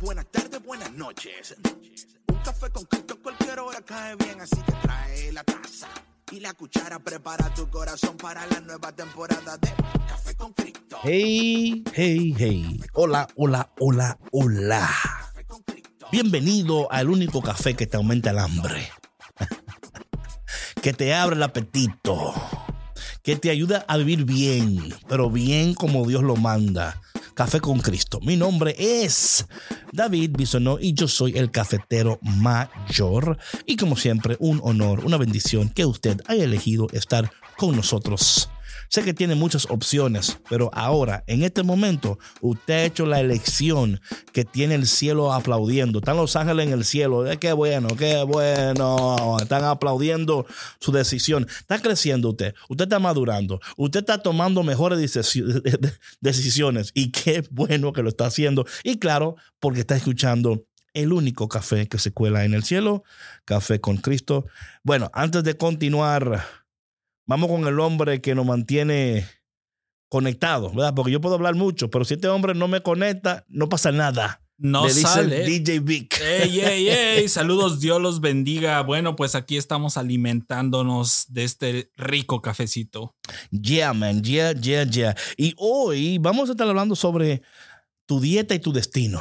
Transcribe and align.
buenas 0.00 0.26
tardes, 0.26 0.62
buenas 0.64 0.92
noches. 0.92 1.56
Un 2.28 2.38
café 2.38 2.70
con 2.70 2.84
Cristo 2.84 3.14
en 3.14 3.22
cualquier 3.22 3.58
hora 3.60 3.80
cae 3.82 4.16
bien, 4.16 4.40
así 4.40 4.56
que 4.56 4.72
trae 4.82 5.32
la 5.32 5.44
taza 5.44 5.88
y 6.32 6.40
la 6.40 6.52
cuchara. 6.54 6.98
Prepara 6.98 7.52
tu 7.54 7.68
corazón 7.68 8.16
para 8.16 8.46
la 8.46 8.60
nueva 8.60 8.92
temporada 8.92 9.56
de 9.58 9.72
Café 10.08 10.34
con 10.34 10.52
Cristo. 10.52 10.98
Hey, 11.02 11.84
hey, 11.94 12.34
hey. 12.36 12.80
Hola, 12.94 13.28
hola, 13.36 13.70
hola, 13.78 14.18
hola. 14.32 14.88
Bienvenido 16.12 16.90
al 16.92 17.10
único 17.10 17.42
café 17.42 17.74
que 17.74 17.86
te 17.86 17.96
aumenta 17.96 18.30
el 18.30 18.38
hambre. 18.38 18.88
que 20.82 20.92
te 20.92 21.14
abre 21.14 21.36
el 21.36 21.42
apetito. 21.42 22.34
Que 23.22 23.34
te 23.34 23.50
ayuda 23.50 23.84
a 23.88 23.96
vivir 23.96 24.24
bien, 24.24 24.94
pero 25.08 25.30
bien 25.30 25.74
como 25.74 26.06
Dios 26.06 26.22
lo 26.22 26.36
manda. 26.36 27.00
Café 27.36 27.60
con 27.60 27.80
Cristo. 27.80 28.18
Mi 28.22 28.34
nombre 28.34 28.74
es 28.78 29.46
David 29.92 30.30
Bisonó 30.38 30.78
y 30.80 30.94
yo 30.94 31.06
soy 31.06 31.36
el 31.36 31.50
cafetero 31.50 32.18
mayor. 32.22 33.36
Y 33.66 33.76
como 33.76 33.94
siempre, 33.94 34.38
un 34.40 34.58
honor, 34.64 35.04
una 35.04 35.18
bendición 35.18 35.68
que 35.68 35.84
usted 35.84 36.22
haya 36.28 36.44
elegido 36.44 36.86
estar 36.94 37.30
con 37.58 37.76
nosotros. 37.76 38.48
Sé 38.88 39.02
que 39.02 39.14
tiene 39.14 39.34
muchas 39.34 39.66
opciones, 39.70 40.38
pero 40.48 40.70
ahora, 40.72 41.24
en 41.26 41.42
este 41.42 41.62
momento, 41.62 42.18
usted 42.40 42.74
ha 42.74 42.84
hecho 42.84 43.06
la 43.06 43.20
elección 43.20 44.00
que 44.32 44.44
tiene 44.44 44.74
el 44.74 44.86
cielo 44.86 45.32
aplaudiendo. 45.32 45.98
Están 45.98 46.16
los 46.16 46.36
ángeles 46.36 46.66
en 46.66 46.72
el 46.72 46.84
cielo. 46.84 47.26
Eh, 47.30 47.38
qué 47.38 47.52
bueno, 47.52 47.88
qué 47.96 48.22
bueno. 48.24 49.36
Están 49.40 49.64
aplaudiendo 49.64 50.46
su 50.80 50.92
decisión. 50.92 51.46
Está 51.60 51.78
creciendo 51.80 52.30
usted. 52.30 52.54
Usted 52.68 52.84
está 52.84 52.98
madurando. 52.98 53.60
Usted 53.76 54.00
está 54.00 54.22
tomando 54.22 54.62
mejores 54.62 54.98
decisi- 54.98 55.62
decisiones. 56.20 56.90
Y 56.94 57.10
qué 57.10 57.44
bueno 57.50 57.92
que 57.92 58.02
lo 58.02 58.08
está 58.08 58.26
haciendo. 58.26 58.66
Y 58.84 58.98
claro, 58.98 59.36
porque 59.60 59.80
está 59.80 59.96
escuchando 59.96 60.64
el 60.94 61.12
único 61.12 61.48
café 61.48 61.88
que 61.88 61.98
se 61.98 62.10
cuela 62.10 62.44
en 62.46 62.54
el 62.54 62.64
cielo, 62.64 63.04
Café 63.44 63.80
con 63.80 63.98
Cristo. 63.98 64.46
Bueno, 64.82 65.10
antes 65.12 65.44
de 65.44 65.56
continuar, 65.58 66.42
vamos 67.26 67.50
con 67.50 67.66
el 67.66 67.78
hombre 67.80 68.20
que 68.20 68.34
nos 68.34 68.46
mantiene 68.46 69.26
conectados, 70.08 70.74
¿verdad? 70.74 70.94
Porque 70.94 71.12
yo 71.12 71.20
puedo 71.20 71.34
hablar 71.34 71.54
mucho, 71.54 71.90
pero 71.90 72.04
si 72.04 72.14
este 72.14 72.28
hombre 72.28 72.54
no 72.54 72.68
me 72.68 72.80
conecta, 72.80 73.44
no 73.48 73.68
pasa 73.68 73.92
nada. 73.92 74.42
No 74.58 74.86
Le 74.86 74.94
sale. 74.94 75.44
DJ 75.44 75.80
Vic. 75.80 76.18
Ey, 76.18 76.60
ey, 76.60 76.88
ey, 76.88 77.28
saludos, 77.28 77.78
Dios 77.78 78.00
los 78.00 78.22
bendiga. 78.22 78.80
Bueno, 78.80 79.14
pues 79.14 79.34
aquí 79.34 79.58
estamos 79.58 79.98
alimentándonos 79.98 81.26
de 81.28 81.44
este 81.44 81.90
rico 81.96 82.40
cafecito. 82.40 83.14
Yeah, 83.50 83.92
man, 83.92 84.22
yeah, 84.22 84.52
yeah, 84.52 84.84
yeah. 84.84 85.14
Y 85.36 85.52
hoy 85.58 86.16
vamos 86.18 86.48
a 86.48 86.52
estar 86.52 86.66
hablando 86.66 86.96
sobre 86.96 87.42
tu 88.06 88.18
dieta 88.18 88.54
y 88.54 88.58
tu 88.58 88.72
destino. 88.72 89.20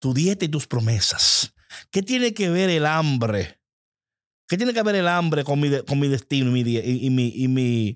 Tu 0.00 0.12
dieta 0.12 0.44
y 0.44 0.48
tus 0.48 0.66
promesas. 0.66 1.54
¿Qué 1.90 2.02
tiene 2.02 2.34
que 2.34 2.50
ver 2.50 2.68
el 2.68 2.84
hambre? 2.84 3.58
¿Qué 4.48 4.56
tiene 4.56 4.72
que 4.72 4.82
ver 4.82 4.94
el 4.94 5.08
hambre 5.08 5.44
con 5.44 5.60
mi, 5.60 5.70
con 5.82 5.98
mi 5.98 6.08
destino 6.08 6.56
y 6.56 6.64
mi... 6.64 6.76
Y, 6.76 7.10
mi, 7.10 7.32
y 7.34 7.48
mi 7.48 7.94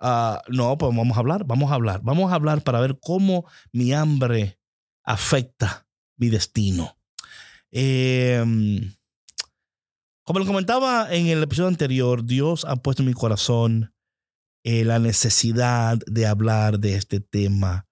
ah, 0.00 0.42
no, 0.48 0.76
pues 0.78 0.94
vamos 0.96 1.16
a 1.16 1.20
hablar, 1.20 1.44
vamos 1.44 1.70
a 1.70 1.74
hablar. 1.74 2.00
Vamos 2.02 2.32
a 2.32 2.34
hablar 2.34 2.62
para 2.62 2.80
ver 2.80 2.98
cómo 3.00 3.44
mi 3.72 3.92
hambre 3.92 4.58
afecta 5.04 5.86
mi 6.16 6.28
destino. 6.28 6.96
Eh, 7.70 8.44
como 10.24 10.38
lo 10.38 10.46
comentaba 10.46 11.12
en 11.12 11.26
el 11.26 11.42
episodio 11.42 11.68
anterior, 11.68 12.24
Dios 12.24 12.64
ha 12.64 12.76
puesto 12.76 13.02
en 13.02 13.08
mi 13.08 13.12
corazón 13.12 13.92
eh, 14.64 14.84
la 14.84 15.00
necesidad 15.00 15.98
de 16.06 16.26
hablar 16.26 16.78
de 16.78 16.94
este 16.94 17.18
tema 17.18 17.88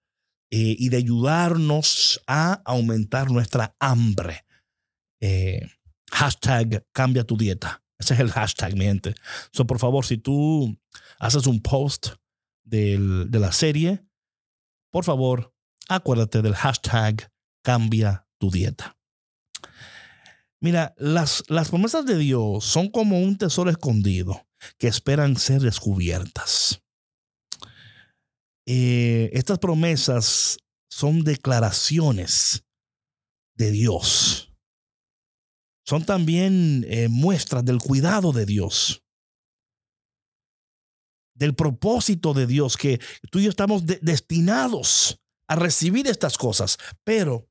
eh, 0.49 0.75
y 0.79 0.87
de 0.87 0.97
ayudarnos 0.97 2.21
a 2.27 2.61
aumentar 2.63 3.29
nuestra 3.29 3.75
hambre. 3.79 4.45
Eh, 5.19 5.67
hashtag 6.09 6.85
cambia 6.93 7.25
tu 7.25 7.35
dieta. 7.35 7.80
Ese 8.01 8.13
es 8.15 8.19
el 8.19 8.31
hashtag, 8.31 8.75
mi 8.75 8.85
gente. 8.85 9.15
So, 9.53 9.65
por 9.65 9.79
favor, 9.79 10.05
si 10.05 10.17
tú 10.17 10.77
haces 11.19 11.47
un 11.47 11.61
post 11.61 12.07
del- 12.63 13.29
de 13.31 13.39
la 13.39 13.51
serie, 13.51 14.05
por 14.91 15.03
favor, 15.05 15.53
acuérdate 15.87 16.41
del 16.41 16.55
hashtag 16.55 17.31
cambia 17.63 18.27
tu 18.39 18.51
dieta. 18.51 18.97
Mira, 20.59 20.93
las, 20.97 21.43
las 21.47 21.69
promesas 21.69 22.05
de 22.05 22.17
Dios 22.17 22.65
son 22.65 22.89
como 22.89 23.19
un 23.19 23.37
tesoro 23.37 23.69
escondido 23.71 24.47
que 24.77 24.87
esperan 24.87 25.35
ser 25.37 25.61
descubiertas. 25.61 26.81
Eh, 28.67 29.29
estas 29.33 29.57
promesas 29.59 30.57
son 30.89 31.23
declaraciones 31.23 32.63
de 33.55 33.71
Dios. 33.71 34.50
Son 35.91 36.05
también 36.05 36.85
eh, 36.87 37.09
muestras 37.09 37.65
del 37.65 37.79
cuidado 37.79 38.31
de 38.31 38.45
Dios. 38.45 39.03
Del 41.35 41.53
propósito 41.53 42.33
de 42.33 42.47
Dios, 42.47 42.77
que 42.77 43.01
tú 43.29 43.39
y 43.39 43.43
yo 43.43 43.49
estamos 43.49 43.85
de- 43.85 43.99
destinados 44.01 45.19
a 45.49 45.57
recibir 45.57 46.07
estas 46.07 46.37
cosas. 46.37 46.77
Pero, 47.03 47.49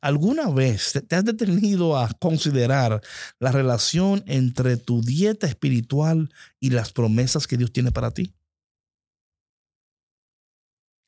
¿alguna 0.00 0.48
vez 0.48 0.98
te 1.06 1.14
has 1.14 1.22
detenido 1.22 1.98
a 1.98 2.08
considerar 2.18 3.02
la 3.38 3.52
relación 3.52 4.24
entre 4.26 4.78
tu 4.78 5.02
dieta 5.02 5.46
espiritual 5.46 6.32
y 6.60 6.70
las 6.70 6.94
promesas 6.94 7.46
que 7.46 7.58
Dios 7.58 7.74
tiene 7.74 7.92
para 7.92 8.10
ti? 8.12 8.34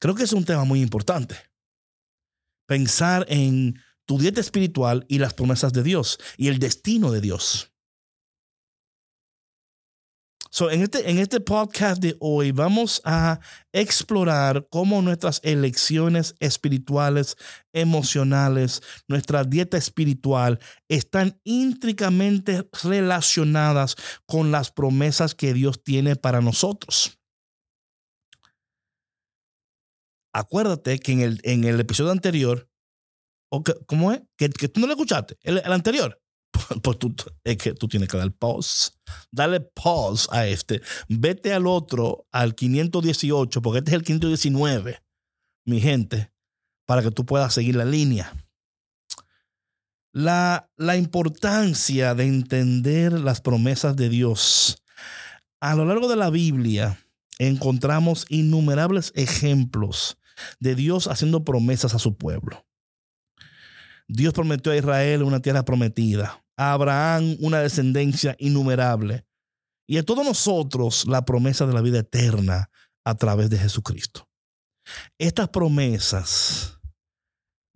Creo 0.02 0.14
que 0.14 0.24
es 0.24 0.34
un 0.34 0.44
tema 0.44 0.64
muy 0.64 0.82
importante. 0.82 1.34
Pensar 2.68 3.24
en 3.30 3.82
tu 4.06 4.18
dieta 4.18 4.40
espiritual 4.40 5.04
y 5.08 5.18
las 5.18 5.34
promesas 5.34 5.72
de 5.72 5.82
Dios 5.82 6.18
y 6.36 6.48
el 6.48 6.58
destino 6.58 7.10
de 7.10 7.20
Dios. 7.20 7.74
So, 10.54 10.70
en, 10.70 10.82
este, 10.82 11.10
en 11.10 11.18
este 11.18 11.40
podcast 11.40 12.00
de 12.00 12.16
hoy 12.20 12.52
vamos 12.52 13.02
a 13.04 13.40
explorar 13.72 14.68
cómo 14.70 15.02
nuestras 15.02 15.40
elecciones 15.42 16.36
espirituales, 16.38 17.34
emocionales, 17.72 18.80
nuestra 19.08 19.42
dieta 19.42 19.76
espiritual 19.76 20.60
están 20.88 21.40
íntricamente 21.42 22.68
relacionadas 22.84 23.96
con 24.26 24.52
las 24.52 24.70
promesas 24.70 25.34
que 25.34 25.54
Dios 25.54 25.82
tiene 25.82 26.14
para 26.14 26.40
nosotros. 26.40 27.18
Acuérdate 30.32 31.00
que 31.00 31.12
en 31.14 31.20
el, 31.20 31.40
en 31.42 31.64
el 31.64 31.80
episodio 31.80 32.12
anterior, 32.12 32.68
¿cómo 33.86 34.12
es? 34.12 34.22
Que, 34.36 34.48
tú 34.48 34.80
no 34.80 34.86
lo 34.86 34.92
escuchaste, 34.94 35.38
el, 35.42 35.58
el 35.58 35.72
anterior. 35.72 36.20
Pues 36.82 36.98
tú, 36.98 37.14
es 37.42 37.56
que 37.56 37.74
tú 37.74 37.88
tienes 37.88 38.08
que 38.08 38.16
dar 38.16 38.32
pause. 38.32 38.92
Dale 39.30 39.60
pause 39.60 40.28
a 40.30 40.46
este. 40.46 40.80
Vete 41.08 41.52
al 41.52 41.66
otro, 41.66 42.26
al 42.32 42.54
518, 42.54 43.62
porque 43.62 43.78
este 43.78 43.90
es 43.90 43.94
el 43.96 44.02
519, 44.02 45.02
mi 45.66 45.80
gente, 45.80 46.32
para 46.86 47.02
que 47.02 47.10
tú 47.10 47.26
puedas 47.26 47.54
seguir 47.54 47.76
la 47.76 47.84
línea. 47.84 48.32
La, 50.12 50.70
la 50.76 50.96
importancia 50.96 52.14
de 52.14 52.26
entender 52.26 53.12
las 53.12 53.40
promesas 53.40 53.96
de 53.96 54.08
Dios. 54.08 54.82
A 55.60 55.74
lo 55.74 55.84
largo 55.84 56.08
de 56.08 56.16
la 56.16 56.30
Biblia 56.30 57.00
encontramos 57.38 58.26
innumerables 58.28 59.12
ejemplos 59.16 60.18
de 60.60 60.74
Dios 60.74 61.08
haciendo 61.08 61.44
promesas 61.44 61.94
a 61.94 61.98
su 61.98 62.16
pueblo. 62.16 62.64
Dios 64.08 64.34
prometió 64.34 64.72
a 64.72 64.76
Israel 64.76 65.22
una 65.22 65.40
tierra 65.40 65.64
prometida, 65.64 66.44
a 66.56 66.72
Abraham 66.72 67.36
una 67.40 67.60
descendencia 67.60 68.36
innumerable 68.38 69.24
y 69.86 69.98
a 69.98 70.02
todos 70.02 70.24
nosotros 70.24 71.06
la 71.06 71.24
promesa 71.24 71.66
de 71.66 71.72
la 71.72 71.80
vida 71.80 72.00
eterna 72.00 72.70
a 73.04 73.14
través 73.14 73.50
de 73.50 73.58
Jesucristo. 73.58 74.28
Estas 75.18 75.48
promesas 75.48 76.78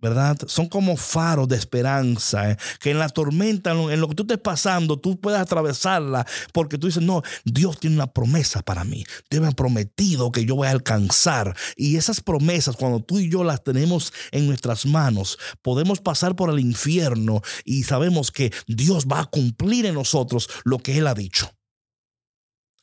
¿verdad? 0.01 0.37
Son 0.47 0.67
como 0.67 0.95
faros 0.97 1.47
de 1.47 1.55
esperanza, 1.57 2.51
¿eh? 2.51 2.57
que 2.79 2.91
en 2.91 2.99
la 2.99 3.09
tormenta, 3.09 3.71
en 3.71 3.99
lo- 3.99 4.07
que 4.07 4.15
tú 4.15 4.23
estés 4.23 4.37
pasando, 4.37 4.97
tú 4.99 5.19
puedas 5.19 5.41
atravesarla, 5.41 6.25
porque 6.53 6.77
tú 6.77 6.87
dices, 6.87 7.03
no, 7.03 7.21
Dios 7.43 7.79
tiene 7.79 7.95
una 7.97 8.11
promesa 8.11 8.61
para 8.61 8.83
mí, 8.83 9.03
Dios 9.29 9.41
me 9.41 9.47
ha 9.49 9.51
prometido 9.51 10.31
que 10.31 10.45
yo 10.45 10.55
voy 10.55 10.67
a 10.67 10.71
alcanzar, 10.71 11.55
y 11.75 11.97
esas 11.97 12.21
promesas, 12.21 12.75
cuando 12.75 13.01
tú 13.01 13.19
y 13.19 13.29
yo 13.29 13.43
las 13.43 13.63
tenemos 13.63 14.13
en 14.31 14.47
nuestras 14.47 14.85
manos, 14.85 15.37
podemos 15.61 15.99
pasar 15.99 16.35
por 16.35 16.49
el 16.49 16.59
infierno 16.59 17.41
y 17.65 17.83
sabemos 17.83 18.31
que 18.31 18.53
Dios 18.67 19.05
va 19.05 19.19
a 19.21 19.25
cumplir 19.25 19.85
en 19.85 19.95
nosotros 19.95 20.49
lo 20.63 20.77
que 20.79 20.97
Él 20.97 21.07
ha 21.07 21.13
dicho. 21.13 21.51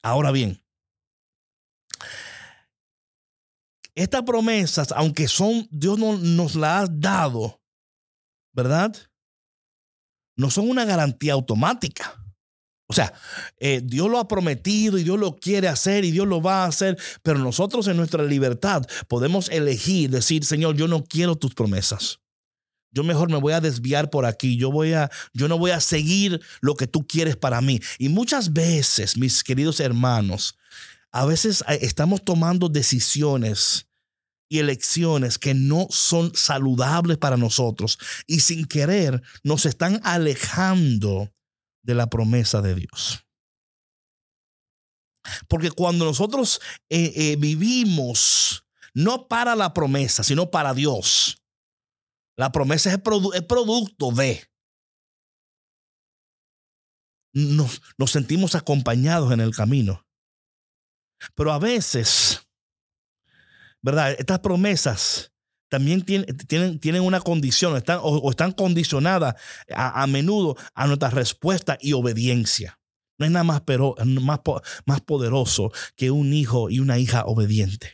Ahora 0.02 0.30
bien, 0.30 0.62
estas 3.96 4.22
promesas, 4.22 4.92
aunque 4.94 5.26
son, 5.26 5.66
Dios 5.70 5.98
no, 5.98 6.18
nos 6.18 6.54
las 6.54 6.84
ha 6.84 6.92
dado, 6.92 7.62
¿verdad? 8.52 8.94
No 10.36 10.50
son 10.50 10.68
una 10.68 10.84
garantía 10.84 11.32
automática. 11.32 12.22
O 12.88 12.92
sea, 12.92 13.12
eh, 13.58 13.80
Dios 13.82 14.08
lo 14.08 14.18
ha 14.18 14.28
prometido 14.28 14.98
y 14.98 15.02
Dios 15.02 15.18
lo 15.18 15.34
quiere 15.34 15.66
hacer 15.66 16.04
y 16.04 16.12
Dios 16.12 16.26
lo 16.28 16.40
va 16.40 16.64
a 16.64 16.68
hacer, 16.68 16.96
pero 17.22 17.38
nosotros 17.38 17.88
en 17.88 17.96
nuestra 17.96 18.22
libertad 18.22 18.86
podemos 19.08 19.48
elegir, 19.48 20.10
decir, 20.10 20.44
Señor, 20.44 20.76
yo 20.76 20.86
no 20.86 21.02
quiero 21.02 21.34
tus 21.34 21.54
promesas. 21.54 22.20
yo 22.92 23.02
mejor 23.02 23.30
me 23.30 23.38
voy 23.38 23.54
a 23.54 23.60
desviar 23.60 24.08
por 24.08 24.24
aquí. 24.24 24.56
Yo 24.56 24.70
voy 24.70 24.92
a, 24.92 25.10
yo 25.32 25.48
no 25.48 25.58
voy 25.58 25.70
a 25.70 25.80
seguir 25.80 26.40
lo 26.60 26.76
que 26.76 26.86
tú 26.86 27.06
quieres 27.06 27.36
para 27.36 27.60
mí. 27.60 27.80
Y 27.98 28.08
muchas 28.08 28.52
veces, 28.52 29.16
mis 29.16 29.42
queridos 29.42 29.80
hermanos, 29.80 30.56
a 31.12 31.24
veces 31.24 31.64
eh, 31.68 31.78
estamos 31.82 32.24
tomando 32.24 32.68
decisiones 32.68 33.85
y 34.48 34.58
elecciones 34.58 35.38
que 35.38 35.54
no 35.54 35.88
son 35.90 36.34
saludables 36.34 37.18
para 37.18 37.36
nosotros 37.36 37.98
y 38.26 38.40
sin 38.40 38.66
querer 38.66 39.22
nos 39.42 39.66
están 39.66 40.00
alejando 40.04 41.32
de 41.82 41.94
la 41.94 42.08
promesa 42.08 42.62
de 42.62 42.74
Dios. 42.74 43.24
Porque 45.48 45.70
cuando 45.70 46.04
nosotros 46.04 46.60
eh, 46.88 47.12
eh, 47.16 47.36
vivimos 47.36 48.64
no 48.94 49.28
para 49.28 49.56
la 49.56 49.74
promesa, 49.74 50.22
sino 50.22 50.50
para 50.50 50.72
Dios, 50.74 51.42
la 52.36 52.52
promesa 52.52 52.92
es, 52.92 52.98
producto 52.98 54.12
de. 54.12 54.48
Nos, 57.32 57.82
nos, 57.98 58.10
sentimos 58.10 58.54
acompañados 58.54 59.32
en 59.32 59.40
el 59.40 59.54
camino. 59.54 60.06
Pero 61.34 61.52
a 61.52 61.58
veces, 61.58 62.45
¿verdad? 63.86 64.16
Estas 64.18 64.40
promesas 64.40 65.32
también 65.70 66.02
tienen, 66.02 66.80
tienen, 66.80 67.02
una 67.02 67.20
condición 67.20 67.76
están, 67.76 68.00
o, 68.02 68.28
están 68.30 68.50
condicionadas 68.50 69.36
a, 69.72 70.04
menudo 70.08 70.56
a 70.74 70.88
nuestra 70.88 71.10
respuesta 71.10 71.78
y 71.80 71.92
obediencia. 71.92 72.80
No 73.16 73.26
hay 73.26 73.32
nada 73.32 73.44
más, 73.44 73.60
pero, 73.60 73.94
más, 74.04 74.40
más 74.86 75.00
poderoso 75.02 75.70
que 75.94 76.10
un 76.10 76.32
hijo 76.32 76.68
y 76.68 76.80
una 76.80 76.98
hija 76.98 77.26
obediente. 77.26 77.92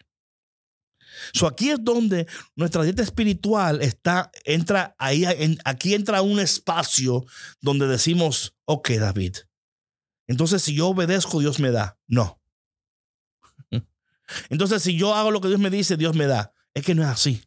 So 1.34 1.46
aquí 1.46 1.68
es 1.68 1.78
donde 1.82 2.26
nuestra 2.56 2.84
dieta 2.84 3.02
espiritual 3.02 3.82
está, 3.82 4.30
entra 4.44 4.96
ahí, 4.98 5.26
aquí 5.66 5.92
entra 5.92 6.22
un 6.22 6.40
espacio 6.40 7.26
donde 7.60 7.86
decimos, 7.86 8.54
ok, 8.64 8.92
David. 8.92 9.36
Entonces, 10.26 10.62
si 10.62 10.74
yo 10.74 10.88
obedezco, 10.88 11.40
Dios 11.40 11.60
me 11.60 11.70
da. 11.70 11.98
No. 12.06 12.41
Entonces, 14.48 14.82
si 14.82 14.96
yo 14.96 15.14
hago 15.14 15.30
lo 15.30 15.40
que 15.40 15.48
Dios 15.48 15.60
me 15.60 15.70
dice, 15.70 15.96
Dios 15.96 16.14
me 16.14 16.26
da. 16.26 16.52
Es 16.74 16.84
que 16.84 16.94
no 16.94 17.02
es 17.02 17.08
así. 17.08 17.42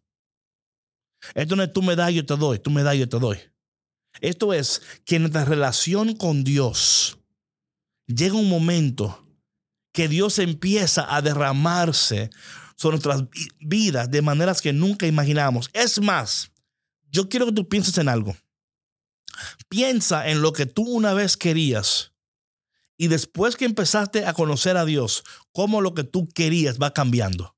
Esto 1.33 1.55
no 1.55 1.63
es 1.63 1.73
tú 1.73 1.81
me 1.81 1.95
das, 1.95 2.13
yo 2.13 2.25
te 2.25 2.35
doy, 2.35 2.59
tú 2.59 2.69
me 2.69 2.83
das, 2.83 2.95
yo 2.95 3.09
te 3.09 3.19
doy. 3.19 3.37
Esto 4.21 4.53
es 4.53 4.81
que 5.05 5.19
nuestra 5.19 5.45
relación 5.45 6.15
con 6.15 6.43
Dios 6.43 7.17
llega 8.07 8.35
un 8.35 8.49
momento 8.49 9.27
que 9.91 10.07
Dios 10.07 10.39
empieza 10.39 11.13
a 11.13 11.21
derramarse 11.21 12.29
sobre 12.75 12.97
nuestras 12.97 13.23
vidas 13.59 14.11
de 14.11 14.21
maneras 14.21 14.61
que 14.61 14.73
nunca 14.73 15.07
imaginamos. 15.07 15.69
Es 15.73 16.01
más, 16.01 16.51
yo 17.11 17.29
quiero 17.29 17.45
que 17.47 17.53
tú 17.53 17.67
pienses 17.67 17.97
en 17.97 18.09
algo. 18.09 18.35
Piensa 19.69 20.29
en 20.29 20.41
lo 20.41 20.53
que 20.53 20.65
tú 20.65 20.83
una 20.83 21.13
vez 21.13 21.37
querías 21.37 22.11
y 22.97 23.07
después 23.07 23.56
que 23.56 23.65
empezaste 23.65 24.25
a 24.25 24.33
conocer 24.33 24.77
a 24.77 24.86
Dios, 24.86 25.24
cómo 25.51 25.81
lo 25.81 25.94
que 25.94 26.03
tú 26.03 26.27
querías 26.30 26.80
va 26.80 26.94
cambiando. 26.94 27.56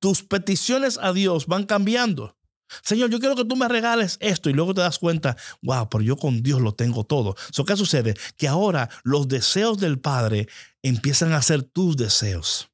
Tus 0.00 0.22
peticiones 0.22 0.98
a 0.98 1.12
Dios 1.12 1.46
van 1.46 1.64
cambiando. 1.64 2.36
Señor, 2.82 3.10
yo 3.10 3.18
quiero 3.18 3.34
que 3.34 3.44
tú 3.44 3.56
me 3.56 3.68
regales 3.68 4.16
esto 4.20 4.48
y 4.48 4.52
luego 4.52 4.74
te 4.74 4.80
das 4.80 4.98
cuenta, 4.98 5.36
wow, 5.62 5.88
pero 5.90 6.02
yo 6.02 6.16
con 6.16 6.42
Dios 6.42 6.60
lo 6.60 6.72
tengo 6.72 7.04
todo. 7.04 7.34
¿Qué 7.66 7.76
sucede? 7.76 8.14
Que 8.36 8.48
ahora 8.48 8.88
los 9.02 9.28
deseos 9.28 9.78
del 9.78 9.98
Padre 9.98 10.48
empiezan 10.82 11.32
a 11.32 11.42
ser 11.42 11.62
tus 11.64 11.96
deseos. 11.96 12.70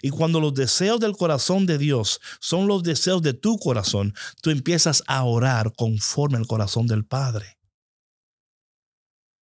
Y 0.00 0.08
cuando 0.08 0.40
los 0.40 0.54
deseos 0.54 0.98
del 1.00 1.16
corazón 1.16 1.66
de 1.66 1.76
Dios 1.76 2.20
son 2.40 2.66
los 2.66 2.82
deseos 2.82 3.20
de 3.20 3.34
tu 3.34 3.58
corazón, 3.58 4.14
tú 4.40 4.48
empiezas 4.48 5.02
a 5.06 5.22
orar 5.24 5.74
conforme 5.76 6.38
al 6.38 6.46
corazón 6.46 6.86
del 6.86 7.04
Padre. 7.04 7.58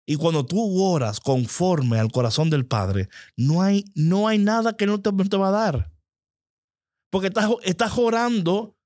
Y 0.09 0.15
cuando 0.15 0.45
tú 0.45 0.81
oras 0.81 1.19
conforme 1.19 1.99
al 1.99 2.13
corazón 2.13 2.49
del 2.49 2.65
Padre, 2.65 3.09
no 3.35 3.61
hay, 3.61 3.83
no 3.93 4.29
hay 4.29 4.37
nada 4.37 4.77
que 4.77 4.87
no 4.87 5.01
te, 5.01 5.11
te 5.11 5.37
va 5.37 5.49
a 5.49 5.51
dar. 5.51 5.91
Porque 7.09 7.27
estás, 7.27 7.49
estás 7.63 7.97
orando 7.97 8.77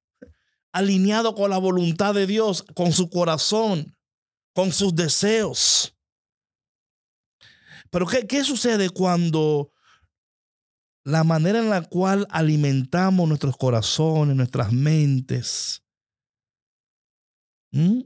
alineado 0.73 1.35
con 1.35 1.51
la 1.51 1.59
voluntad 1.59 2.15
de 2.15 2.25
Dios, 2.25 2.63
con 2.73 2.91
su 2.91 3.11
corazón, 3.11 3.95
con 4.55 4.71
sus 4.71 4.95
deseos. 4.95 5.95
Pero 7.91 8.07
¿qué, 8.07 8.25
qué 8.25 8.43
sucede 8.43 8.89
cuando 8.89 9.71
la 11.03 11.23
manera 11.23 11.59
en 11.59 11.69
la 11.69 11.83
cual 11.83 12.25
alimentamos 12.31 13.27
nuestros 13.29 13.57
corazones, 13.57 14.35
nuestras 14.35 14.71
mentes, 14.71 15.83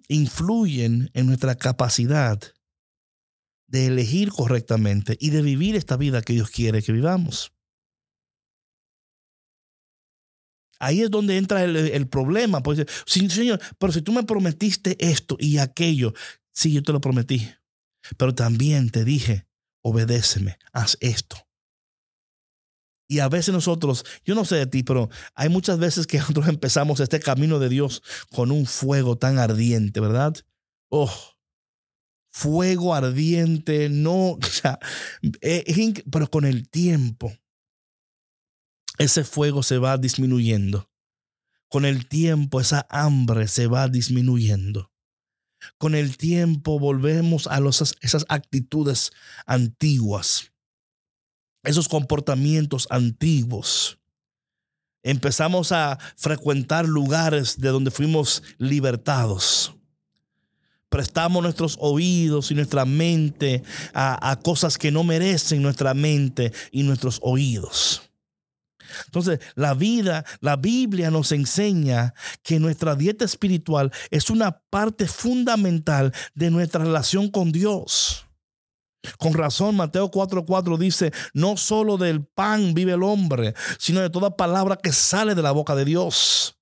influyen 0.10 1.10
en 1.14 1.28
nuestra 1.28 1.56
capacidad 1.56 2.55
de 3.68 3.88
elegir 3.88 4.30
correctamente 4.30 5.18
y 5.20 5.30
de 5.32 5.42
vivir 5.42 5.76
esta 5.76 5.98
vida 5.98 6.22
que 6.22 6.34
Dios 6.34 6.50
quiere 6.50 6.82
que 6.82 6.92
vivamos. 6.92 7.52
Ahí 10.80 11.02
es 11.02 11.10
donde 11.10 11.38
entra 11.38 11.64
el, 11.64 12.08
problema. 12.08 12.62
Pues, 12.62 12.86
sí, 13.06 13.30
Señor, 13.30 13.60
pero 13.80 13.94
si 13.94 14.02
tú 14.02 14.12
me 14.12 14.24
prometiste 14.24 14.98
esto 15.00 15.38
y 15.40 15.58
aquello, 15.58 16.14
sí, 16.52 16.74
yo 16.74 16.84
te 16.84 16.92
lo 16.92 17.02
prometí. 17.02 17.50
Pero 18.18 18.36
también 18.36 18.90
te 18.90 19.04
dije, 19.04 19.48
obedéceme, 19.82 20.58
haz 20.74 20.98
esto. 21.00 21.38
Y 23.08 23.20
a 23.20 23.30
veces 23.30 23.54
nosotros, 23.54 24.04
yo 24.26 24.36
no 24.36 24.46
sé 24.46 24.56
de 24.56 24.68
ti, 24.68 24.84
pero 24.84 25.10
hay 25.36 25.50
muchas 25.50 25.80
veces 25.80 26.08
que 26.08 26.18
nosotros 26.20 26.48
empezamos 26.48 27.00
este 27.00 27.20
camino 27.20 27.60
de 27.60 27.70
Dios 27.70 28.04
con 28.32 28.52
un 28.52 28.66
fuego 28.66 29.18
tan 29.18 29.38
ardiente, 29.38 30.00
¿verdad? 30.00 30.36
Oh, 30.90 31.12
fuego 32.36 32.94
ardiente, 32.94 33.90
no, 33.90 34.32
o 34.32 34.44
sea, 34.44 34.80
pero 36.12 36.30
con 36.30 36.46
el 36.46 36.70
tiempo, 36.70 37.34
ese 38.98 39.24
fuego 39.24 39.64
se 39.64 39.78
va 39.78 39.98
disminuyendo. 39.98 40.90
Con 41.70 41.86
el 41.86 42.08
tiempo, 42.08 42.62
esa 42.62 42.88
hambre 42.90 43.48
se 43.48 43.68
va 43.68 43.88
disminuyendo. 43.88 44.92
Con 45.78 45.96
el 45.96 46.18
tiempo 46.18 46.80
volvemos 46.80 47.48
a 47.48 47.60
esas 48.02 48.26
actitudes 48.30 49.12
antiguas 49.46 50.52
esos 51.66 51.90
comportamientos 51.90 52.88
antiguos. 52.90 54.00
Empezamos 55.04 55.72
a 55.72 56.00
frecuentar 56.16 56.88
lugares 56.88 57.60
de 57.60 57.70
donde 57.70 57.92
fuimos 57.92 58.44
libertados. 58.58 59.75
Prestamos 60.96 61.44
nuestros 61.44 61.76
oídos 61.82 62.52
y 62.52 62.56
nuestra 62.56 62.86
mente 62.86 63.64
a, 63.94 64.40
cosas 64.42 64.78
que 64.78 64.94
no 64.94 65.04
merecen 65.04 65.62
nuestra 65.62 65.94
mente 65.94 66.54
y 66.72 66.84
nuestros 66.84 67.20
oídos. 67.22 68.02
Entonces, 69.04 69.42
la 69.56 69.74
vida, 69.74 70.24
la 70.40 70.56
Biblia 70.56 71.12
nos 71.12 71.34
enseña 71.34 72.14
que 72.44 72.62
nuestra 72.62 72.96
dieta 72.96 73.26
espiritual 73.26 73.92
es 74.10 74.30
una 74.30 74.62
parte 74.70 75.06
fundamental 75.06 76.14
de 76.34 76.50
nuestra 76.50 76.86
relación 76.86 77.30
con 77.30 77.52
Dios. 77.52 78.26
Con 79.18 79.34
razón, 79.34 79.76
Mateo 79.76 80.10
4:4 80.10 80.78
dice, 80.78 81.12
no 81.34 81.58
solo 81.58 81.98
del 81.98 82.26
pan 82.26 82.74
vive 82.74 82.94
el 82.94 83.04
hombre, 83.04 83.54
sino 83.80 84.00
de 84.00 84.10
toda 84.10 84.38
palabra 84.38 84.78
que 84.78 84.94
sale 84.94 85.36
de 85.36 85.42
la 85.42 85.52
boca 85.52 85.76
de 85.76 85.84
Dios. 85.84 86.58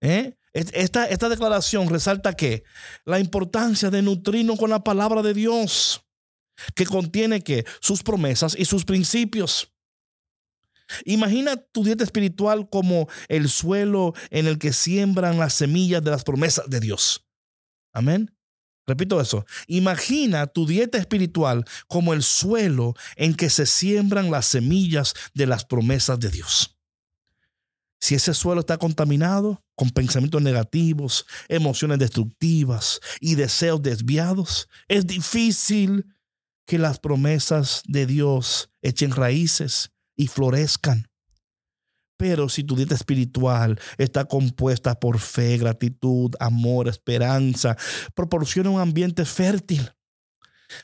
¿Eh? 0.00 0.38
Esta, 0.54 1.06
esta 1.06 1.28
declaración 1.28 1.88
resalta 1.88 2.34
que 2.34 2.62
la 3.04 3.18
importancia 3.18 3.90
de 3.90 4.02
nutrirnos 4.02 4.56
con 4.56 4.70
la 4.70 4.84
palabra 4.84 5.20
de 5.20 5.34
Dios, 5.34 6.04
que 6.76 6.86
contiene 6.86 7.42
que 7.42 7.66
sus 7.80 8.04
promesas 8.04 8.54
y 8.56 8.64
sus 8.64 8.84
principios. 8.84 9.72
Imagina 11.04 11.56
tu 11.56 11.82
dieta 11.82 12.04
espiritual 12.04 12.68
como 12.70 13.08
el 13.28 13.48
suelo 13.48 14.14
en 14.30 14.46
el 14.46 14.58
que 14.58 14.72
siembran 14.72 15.38
las 15.38 15.54
semillas 15.54 16.04
de 16.04 16.12
las 16.12 16.22
promesas 16.22 16.68
de 16.68 16.78
Dios. 16.78 17.26
Amén. 17.92 18.30
Repito 18.86 19.20
eso. 19.20 19.46
Imagina 19.66 20.46
tu 20.46 20.66
dieta 20.66 20.98
espiritual 20.98 21.64
como 21.88 22.12
el 22.12 22.22
suelo 22.22 22.94
en 23.16 23.34
que 23.34 23.48
se 23.50 23.66
siembran 23.66 24.30
las 24.30 24.46
semillas 24.46 25.14
de 25.32 25.46
las 25.46 25.64
promesas 25.64 26.20
de 26.20 26.30
Dios. 26.30 26.73
Si 28.04 28.14
ese 28.14 28.34
suelo 28.34 28.60
está 28.60 28.76
contaminado 28.76 29.64
con 29.74 29.88
pensamientos 29.88 30.42
negativos, 30.42 31.24
emociones 31.48 31.98
destructivas 31.98 33.00
y 33.18 33.34
deseos 33.34 33.80
desviados, 33.80 34.68
es 34.88 35.06
difícil 35.06 36.14
que 36.66 36.76
las 36.76 36.98
promesas 36.98 37.80
de 37.86 38.04
Dios 38.04 38.68
echen 38.82 39.10
raíces 39.10 39.90
y 40.16 40.26
florezcan. 40.26 41.06
Pero 42.18 42.50
si 42.50 42.62
tu 42.62 42.76
dieta 42.76 42.94
espiritual 42.94 43.80
está 43.96 44.26
compuesta 44.26 45.00
por 45.00 45.18
fe, 45.18 45.56
gratitud, 45.56 46.34
amor, 46.40 46.88
esperanza, 46.88 47.74
proporciona 48.14 48.68
un 48.68 48.82
ambiente 48.82 49.24
fértil 49.24 49.92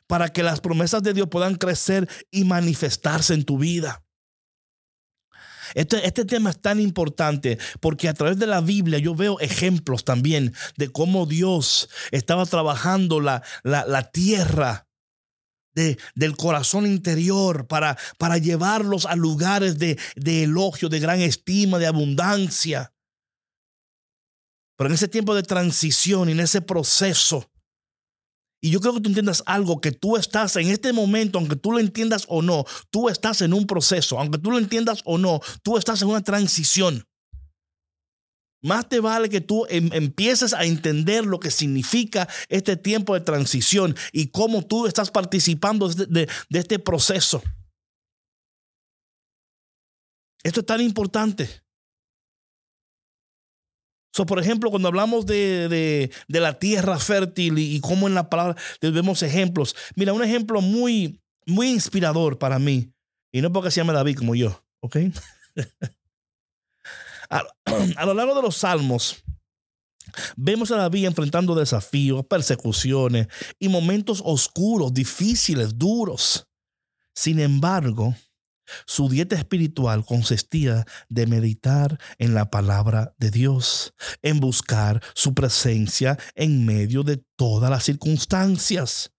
para 0.07 0.31
que 0.31 0.43
las 0.43 0.63
promesas 0.63 1.03
de 1.03 1.13
Dios 1.13 1.29
puedan 1.31 1.57
crecer 1.57 2.09
y 2.31 2.45
manifestarse 2.45 3.35
en 3.35 3.45
tu 3.45 3.59
vida. 3.59 4.03
Este, 5.75 6.07
este, 6.07 6.25
tema 6.25 6.51
es 6.51 6.61
tan 6.61 6.81
importante 6.81 7.59
porque 7.81 8.09
a 8.09 8.15
través 8.15 8.39
de 8.39 8.47
la 8.47 8.61
Biblia 8.61 8.99
yo 8.99 9.15
veo 9.15 9.39
ejemplos 9.41 10.05
también 10.05 10.55
de 10.77 10.91
cómo 10.91 11.27
Dios 11.27 11.89
estaba 12.11 12.47
trabajando 12.47 13.21
la, 13.21 13.43
la, 13.63 14.11
tierra 14.11 14.89
de, 15.75 15.99
del 16.15 16.37
corazón 16.37 16.87
interior 16.87 17.67
para, 17.67 17.97
para 18.19 18.39
llevarlos 18.39 19.07
a 19.07 19.17
lugares 19.17 19.79
de, 19.79 19.99
de 20.17 20.45
elogio, 20.45 20.89
de 20.89 21.01
gran 21.01 21.21
estima, 21.21 21.79
de 21.79 21.87
abundancia. 21.87 22.93
Pero 24.77 24.89
en 24.89 24.95
ese 24.95 25.09
tiempo 25.09 25.35
de 25.35 25.43
transición 25.43 26.29
y 26.29 26.33
en 26.33 26.41
ese 26.41 26.63
proceso, 26.63 27.51
y 28.61 28.71
yo 28.71 28.81
creo 28.81 28.95
que 28.95 29.01
tú 29.01 29.09
entiendas 29.09 29.43
algo, 29.47 29.81
que 29.81 29.93
tú 29.93 30.17
estás 30.17 30.57
en 30.57 30.69
este 30.69 30.93
momento, 30.93 31.39
aunque 31.39 31.57
tú 31.57 31.73
lo 31.73 31.79
entiendas 31.79 32.27
o 32.29 32.43
no, 32.43 32.65
tú 32.91 33.09
estás 33.09 33.41
en 33.41 33.55
un 33.55 33.67
proceso, 33.67 34.19
aunque 34.19 34.39
tú 34.39 34.51
lo 34.51 34.59
entiendas 34.59 35.01
o 35.05 35.19
no, 35.19 35.41
tú 35.63 35.79
estás 35.79 36.03
en 36.03 36.09
una 36.09 36.23
transición. 36.23 37.05
Más 38.63 38.89
te 38.89 39.01
vale 39.01 39.31
que 39.31 39.41
tú 39.41 39.65
em, 39.71 39.89
empieces 39.95 40.53
a 40.53 40.65
entender 40.65 41.25
lo 41.25 41.41
que 41.41 41.51
significa 41.51 42.29
este 42.51 42.77
tiempo 42.77 43.15
de 43.15 43.21
transición 43.21 43.97
y 44.13 44.27
cómo 44.29 44.67
tú 44.67 44.87
estás 44.87 45.11
participando 45.11 45.89
de 45.89 46.29
este 46.51 46.79
proceso. 46.79 47.43
Esto 50.43 50.61
es 50.61 50.67
tan 50.67 50.81
importante. 50.81 51.63
So, 54.13 54.27
por 54.27 54.41
ejemplo, 54.41 54.71
cuando 54.71 54.89
hablamos 54.89 55.27
de, 55.27 56.11
la 56.29 56.59
tierra 56.59 56.99
fértil 56.99 57.59
y, 57.59 57.81
cómo 57.81 58.09
en 58.09 58.15
la 58.15 58.29
palabra 58.29 58.57
vemos 58.81 59.23
ejemplos. 59.23 59.77
Mira, 59.95 60.13
un 60.13 60.23
ejemplo 60.23 60.61
muy, 60.61 61.21
muy 61.47 61.71
inspirador 61.71 62.39
para 62.39 62.59
mí. 62.59 62.93
Y 63.33 63.41
no 63.41 63.53
porque 63.53 63.71
se 63.71 63.81
llame 63.81 63.93
David 63.93 64.19
como 64.19 64.35
yo, 64.35 64.65
¿ok? 64.81 64.97
a 67.31 68.07
lo 68.07 68.15
largo 68.15 68.35
de 68.35 68.43
los 68.43 68.57
salmos, 68.57 69.23
Vemos 70.37 70.71
a 70.71 70.77
David 70.77 71.07
enfrentando 71.07 71.55
desafíos, 71.55 72.25
persecuciones 72.27 73.29
y 73.59 73.69
momentos 73.69 74.23
oscuros, 74.25 74.93
difíciles, 74.93 75.79
duros. 75.79 76.47
Sin 77.15 77.39
embargo, 77.39 78.15
su 78.87 79.09
dieta 79.09 79.37
espiritual 79.37 80.05
consistía 80.05 80.87
de 81.09 81.27
meditar 81.27 81.99
en 82.19 82.35
la 82.35 82.51
palabra 82.51 83.15
de 83.19 83.31
Dios, 83.31 83.95
en 84.23 84.41
buscar 84.41 85.03
su 85.15 85.35
presencia 85.35 86.19
en 86.35 86.65
medio 86.65 87.03
de 87.03 87.23
todas 87.37 87.71
las 87.71 87.85
circunstancias. 87.85 89.13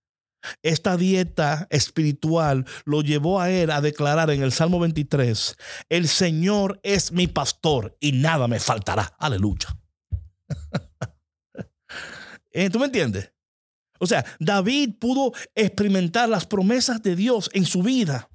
Esta 0.63 0.98
dieta 0.98 1.67
espiritual 1.70 2.65
lo 2.86 3.01
llevó 3.01 3.39
a 3.39 3.51
él 3.51 3.70
a 3.70 3.81
declarar 3.81 4.31
en 4.31 4.41
el 4.41 4.51
Salmo 4.51 4.79
23, 4.79 5.55
el 5.89 6.08
Señor 6.08 6.79
es 6.84 7.12
mi 7.12 7.27
pastor 7.27 7.96
y 8.00 8.13
nada 8.13 8.48
me 8.48 8.60
faltará. 8.60 9.15
Aleluya. 9.20 9.77
Eh, 12.53 12.70
¿Tú 12.70 12.79
me 12.79 12.88
entiendes? 12.88 13.31
O 13.98 14.05
sea, 14.05 14.25
David 14.41 14.96
pudo 15.00 15.31
experimentar 15.55 16.27
las 16.27 16.46
promesas 16.46 17.01
de 17.01 17.15
Dios 17.15 17.50
en 17.53 17.65
su 17.65 17.81
vida 17.81 18.31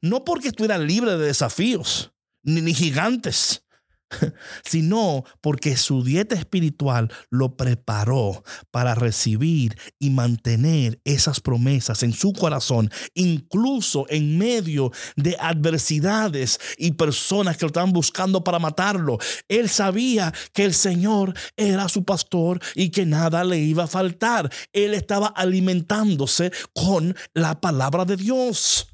no 0.00 0.24
porque 0.24 0.48
estuviera 0.48 0.78
libre 0.78 1.16
de 1.16 1.26
desafíos, 1.26 2.12
ni, 2.42 2.74
gigantes, 2.74 3.64
sino 4.64 5.24
porque 5.40 5.76
su 5.76 6.04
dieta 6.04 6.34
espiritual 6.34 7.10
lo 7.30 7.56
preparó 7.56 8.42
para 8.70 8.94
recibir 8.94 9.76
y 9.98 10.10
mantener 10.10 11.00
esas 11.04 11.40
promesas 11.40 12.02
en 12.02 12.12
su 12.12 12.32
corazón, 12.32 12.90
incluso 13.14 14.06
en 14.08 14.38
medio 14.38 14.92
de 15.16 15.36
adversidades 15.40 16.60
y 16.76 16.92
personas 16.92 17.56
que 17.56 17.64
lo 17.64 17.68
estaban 17.68 17.92
buscando 17.92 18.44
para 18.44 18.58
matarlo. 18.58 19.18
Él 19.48 19.68
sabía 19.68 20.32
que 20.52 20.64
el 20.64 20.74
Señor 20.74 21.34
era 21.56 21.88
su 21.88 22.04
pastor 22.04 22.60
y 22.74 22.90
que 22.90 23.06
nada 23.06 23.44
le 23.44 23.58
iba 23.58 23.84
a 23.84 23.88
faltar. 23.88 24.52
Él 24.72 24.94
estaba 24.94 25.28
alimentándose 25.28 26.52
con 26.74 27.16
la 27.34 27.60
palabra 27.60 28.04
de 28.04 28.16
Dios. 28.16 28.91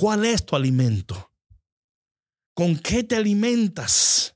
¿Cuál 0.00 0.24
es 0.24 0.46
tu 0.46 0.56
alimento? 0.56 1.30
¿Con 2.54 2.78
qué 2.78 3.04
te 3.04 3.16
alimentas? 3.16 4.34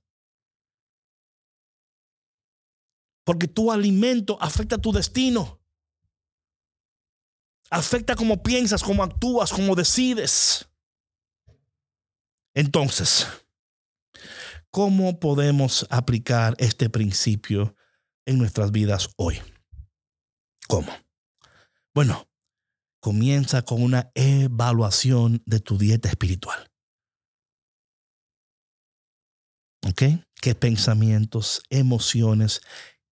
Porque 3.25 3.49
tu 3.49 3.73
alimento 3.73 4.37
afecta 4.43 4.77
tu 4.77 4.93
destino. 4.93 5.59
Afecta 7.71 8.15
cómo 8.15 8.43
piensas, 8.43 8.83
cómo 8.83 9.03
actúas, 9.03 9.55
cómo 9.55 9.75
decides. 9.75 10.69
Entonces, 12.55 13.27
¿cómo 14.71 15.19
podemos 15.19 15.87
aplicar 15.89 16.57
este 16.59 16.91
principio 16.91 17.75
en 18.27 18.37
nuestras 18.37 18.71
vidas 18.71 19.09
hoy? 19.17 19.41
¿Cómo? 20.69 20.93
Bueno, 21.95 22.29
comienza 23.05 23.61
con 23.61 23.83
una 23.83 24.11
evaluación 24.15 25.43
de 25.45 25.61
tu 25.61 25.77
dieta 25.77 26.09
espiritual. 26.09 26.71
¿Ok? 29.87 30.25
¿Qué 30.41 30.55
pensamientos, 30.55 31.61
emociones 31.69 32.63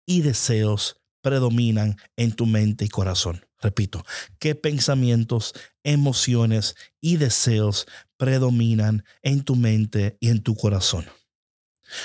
y 0.06 0.22
deseos 0.22 0.96
predominan 1.20 1.98
en 2.16 2.32
tu 2.32 2.46
mente 2.46 2.86
y 2.86 2.88
corazón? 2.88 3.44
Repito, 3.60 4.02
¿qué 4.38 4.54
pensamientos, 4.54 5.52
emociones 5.84 6.74
y 7.02 7.18
deseos 7.18 7.86
predominan 8.16 9.04
en 9.20 9.44
tu 9.44 9.56
mente 9.56 10.16
y 10.20 10.30
en 10.30 10.42
tu 10.42 10.56
corazón? 10.56 11.04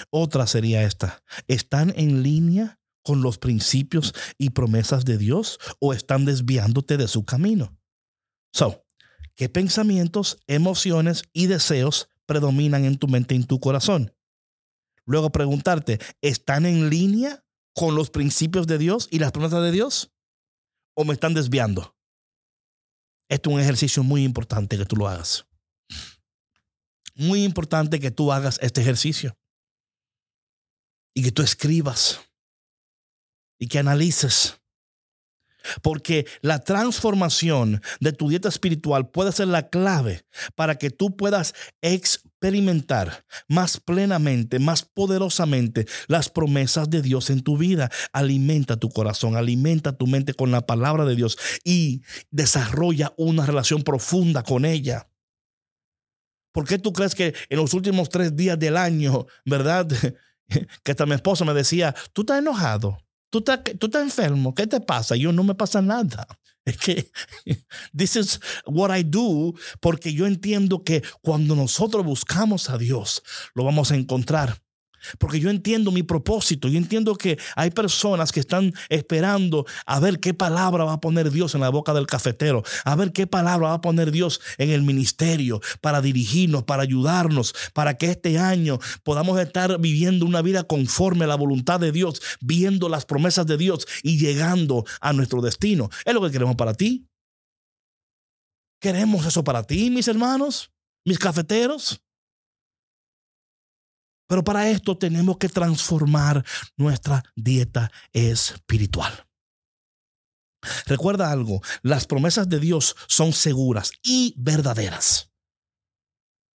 Otra 0.10 0.46
sería 0.46 0.84
esta. 0.84 1.24
¿Están 1.48 1.94
en 1.96 2.22
línea 2.22 2.82
con 3.01 3.22
los 3.22 3.38
principios 3.38 4.13
y 4.38 4.50
promesas 4.50 5.06
de 5.06 5.17
Dios 5.17 5.58
o 5.79 5.94
están 5.94 6.25
desviándote 6.25 6.98
de 6.98 7.08
su 7.08 7.24
camino? 7.24 7.76
So, 8.51 8.86
¿qué 9.36 9.50
pensamientos, 9.50 10.39
emociones 10.48 11.24
y 11.34 11.48
deseos 11.48 12.10
predominan 12.25 12.86
en 12.86 12.98
tu 12.98 13.08
mente 13.08 13.36
y 13.36 13.38
en 13.38 13.46
tu 13.46 13.60
corazón? 13.60 14.13
Luego 15.06 15.32
preguntarte, 15.32 16.00
¿están 16.22 16.66
en 16.66 16.89
línea 16.89 17.46
con 17.74 17.96
los 17.96 18.10
principios 18.10 18.68
de 18.68 18.77
Dios 18.77 19.08
y 19.12 19.20
las 19.20 19.32
promesas 19.32 19.63
de 19.63 19.72
Dios? 19.72 20.12
¿O 20.96 21.06
me 21.06 21.13
están 21.13 21.34
desviando? 21.34 21.96
Esto 23.30 23.50
es 23.50 23.56
un 23.56 23.62
ejercicio 23.62 24.04
muy 24.04 24.24
importante 24.24 24.77
que 24.77 24.86
tú 24.86 24.96
lo 24.96 25.08
hagas. 25.08 25.46
Muy 27.16 27.44
importante 27.44 28.00
que 28.00 28.12
tú 28.12 28.32
hagas 28.32 28.60
este 28.62 28.82
ejercicio. 28.82 29.38
Y 31.13 31.24
que 31.24 31.32
tú 31.32 31.42
escribas. 31.42 32.20
Y 33.60 33.68
que 33.68 33.80
analices 33.80 34.60
porque 35.81 36.25
la 36.41 36.59
transformación 36.59 37.81
de 38.00 38.12
tu 38.12 38.29
dieta 38.29 38.50
espiritual 38.50 39.09
puede 39.09 39.31
ser 39.31 39.47
la 39.47 39.69
clave 39.69 40.25
para 40.55 40.75
que 40.75 40.89
tú 40.89 41.15
puedas 41.15 41.53
experimentar 41.81 43.25
más 43.47 43.79
plenamente, 43.79 44.59
más 44.59 44.83
poderosamente 44.83 45.86
las 46.07 46.29
promesas 46.29 46.89
de 46.89 47.01
Dios 47.01 47.29
en 47.29 47.41
tu 47.41 47.57
vida. 47.57 47.89
Alimenta 48.13 48.77
tu 48.77 48.89
corazón, 48.89 49.36
alimenta 49.36 49.97
tu 49.97 50.07
mente 50.07 50.33
con 50.33 50.51
la 50.51 50.65
palabra 50.65 51.05
de 51.05 51.15
Dios 51.15 51.38
y 51.63 52.01
desarrolla 52.31 53.13
una 53.17 53.45
relación 53.45 53.83
profunda 53.83 54.43
con 54.43 54.65
ella. 54.65 55.09
¿Por 56.51 56.67
qué 56.67 56.79
tú 56.79 56.91
crees 56.91 57.13
que 57.13 57.36
en 57.50 57.57
los 57.57 57.75
últimos 57.75 58.09
tres 58.09 58.36
días 58.36 58.57
del 58.57 58.77
año, 58.77 59.27
verdad? 59.45 59.88
Que 60.81 60.91
hasta 60.91 61.05
mi 61.05 61.13
esposa 61.13 61.43
me 61.43 61.53
decía, 61.53 61.93
tú 62.13 62.21
estás 62.21 62.39
enojado. 62.39 62.97
Tú 63.29 63.39
estás, 63.39 63.60
tú 63.79 63.88
estás 63.88 64.03
enfermo, 64.03 64.53
¿qué 64.55 64.67
te 64.67 64.79
pasa? 64.79 65.15
Yo 65.15 65.31
no 65.31 65.43
me 65.43 65.55
pasa 65.55 65.81
nada. 65.81 66.27
Es 66.65 66.77
que 66.77 67.12
this 67.96 68.15
is 68.15 68.39
what 68.65 68.96
I 68.96 69.03
do 69.03 69.53
porque 69.79 70.13
yo 70.13 70.27
entiendo 70.27 70.84
que 70.84 71.01
cuando 71.22 71.55
nosotros 71.55 72.05
buscamos 72.05 72.69
a 72.69 72.77
Dios, 72.77 73.24
lo 73.53 73.63
vamos 73.63 73.91
a 73.91 73.96
encontrar. 73.96 74.62
Porque 75.18 75.40
yo 75.40 75.50
entiendo 75.50 75.92
mi 75.92 76.04
propósito, 76.04 76.68
yo 76.68 76.78
entiendo 76.78 77.16
que 77.16 77.38
hay 77.56 77.72
personas 77.72 78.32
que 78.32 78.40
están 78.40 78.74
esperando 78.90 79.66
a 79.86 80.00
ver 80.00 80.20
qué 80.20 80.34
palabra 80.34 80.84
va 80.84 80.94
a 80.94 81.00
poner 81.02 81.32
Dios 81.32 81.56
en 81.56 81.62
la 81.62 81.70
boca 81.70 81.94
del 81.94 82.08
cafetero, 82.08 82.64
a 82.86 82.96
ver 82.96 83.12
qué 83.12 83.28
palabra 83.28 83.70
va 83.70 83.74
a 83.76 83.82
poner 83.82 84.12
Dios 84.12 84.42
en 84.58 84.70
el 84.70 84.84
ministerio 84.84 85.62
para 85.82 86.02
dirigirnos, 86.02 86.64
para 86.64 86.84
ayudarnos, 86.84 87.54
para 87.74 87.98
que 87.98 88.12
este 88.12 88.38
año 88.40 88.80
podamos 89.04 89.40
estar 89.40 89.80
viviendo 89.80 90.26
una 90.26 90.42
vida 90.42 90.64
conforme 90.64 91.26
a 91.26 91.28
la 91.28 91.36
voluntad 91.36 91.80
de 91.80 91.92
Dios, 91.92 92.22
viendo 92.42 92.90
las 92.90 93.06
promesas 93.06 93.46
de 93.46 93.58
Dios 93.58 93.88
y 94.04 94.18
llegando 94.18 94.86
a 95.02 95.14
nuestro 95.14 95.42
destino. 95.42 95.90
Es 96.06 96.14
lo 96.14 96.22
que 96.22 96.32
queremos 96.32 96.56
para 96.56 96.74
ti. 96.74 97.08
Queremos 98.80 99.26
eso 99.26 99.44
para 99.44 99.64
ti, 99.64 99.90
mis 99.90 100.08
hermanos, 100.08 100.72
mis 101.04 101.18
cafeteros. 101.18 102.02
Pero 104.27 104.43
para 104.43 104.69
esto 104.69 104.98
tenemos 104.98 105.38
que 105.38 105.50
transformar 105.50 106.46
nuestra 106.75 107.24
dieta 107.36 107.91
espiritual. 108.13 109.27
Recuerda 110.86 111.31
algo, 111.31 111.62
las 111.81 112.05
promesas 112.05 112.50
de 112.50 112.60
Dios 112.60 112.96
son 113.07 113.34
seguras 113.34 113.91
y 114.03 114.34
verdaderas. 114.38 115.31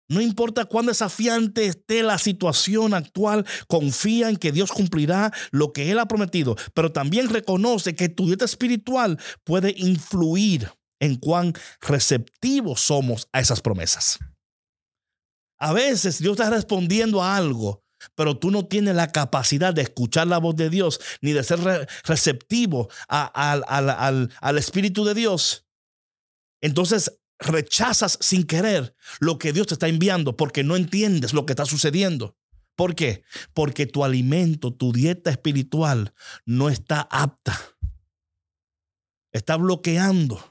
No 0.09 0.19
importa 0.19 0.65
cuán 0.65 0.87
desafiante 0.87 1.67
esté 1.67 2.03
la 2.03 2.17
situación 2.17 2.93
actual, 2.93 3.45
confía 3.67 4.27
en 4.27 4.35
que 4.35 4.51
Dios 4.51 4.69
cumplirá 4.69 5.31
lo 5.51 5.71
que 5.71 5.89
Él 5.89 5.99
ha 5.99 6.05
prometido, 6.05 6.57
pero 6.73 6.91
también 6.91 7.29
reconoce 7.29 7.95
que 7.95 8.09
tu 8.09 8.27
dieta 8.27 8.43
espiritual 8.43 9.17
puede 9.45 9.73
influir 9.77 10.69
en 10.99 11.15
cuán 11.15 11.53
receptivos 11.79 12.81
somos 12.81 13.29
a 13.31 13.39
esas 13.39 13.61
promesas. 13.61 14.19
A 15.61 15.73
veces 15.73 16.17
Dios 16.17 16.39
está 16.39 16.49
respondiendo 16.49 17.21
a 17.21 17.37
algo, 17.37 17.83
pero 18.15 18.35
tú 18.35 18.49
no 18.49 18.65
tienes 18.65 18.95
la 18.95 19.11
capacidad 19.11 19.75
de 19.75 19.83
escuchar 19.83 20.25
la 20.25 20.39
voz 20.39 20.55
de 20.55 20.71
Dios 20.71 20.99
ni 21.21 21.33
de 21.33 21.43
ser 21.43 21.87
receptivo 22.03 22.89
al 23.07 24.57
Espíritu 24.57 25.05
de 25.05 25.13
Dios. 25.13 25.67
Entonces 26.61 27.19
rechazas 27.37 28.17
sin 28.21 28.45
querer 28.45 28.95
lo 29.19 29.37
que 29.37 29.53
Dios 29.53 29.67
te 29.67 29.75
está 29.75 29.87
enviando 29.87 30.35
porque 30.35 30.63
no 30.63 30.75
entiendes 30.75 31.31
lo 31.31 31.45
que 31.45 31.53
está 31.53 31.65
sucediendo. 31.65 32.35
¿Por 32.75 32.95
qué? 32.95 33.23
Porque 33.53 33.85
tu 33.85 34.03
alimento, 34.03 34.73
tu 34.73 34.91
dieta 34.91 35.29
espiritual 35.29 36.15
no 36.43 36.69
está 36.69 37.01
apta. 37.01 37.59
Está 39.31 39.57
bloqueando. 39.57 40.50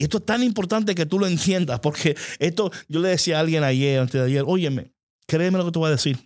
Esto 0.00 0.18
es 0.18 0.24
tan 0.24 0.42
importante 0.42 0.94
que 0.94 1.06
tú 1.06 1.18
lo 1.18 1.26
entiendas, 1.26 1.78
porque 1.80 2.16
esto, 2.38 2.72
yo 2.88 3.00
le 3.00 3.10
decía 3.10 3.36
a 3.36 3.40
alguien 3.40 3.62
ayer, 3.62 4.00
antes 4.00 4.20
de 4.20 4.26
ayer, 4.26 4.44
óyeme, 4.46 4.92
créeme 5.26 5.58
lo 5.58 5.66
que 5.66 5.72
te 5.72 5.78
voy 5.78 5.88
a 5.88 5.92
decir. 5.92 6.18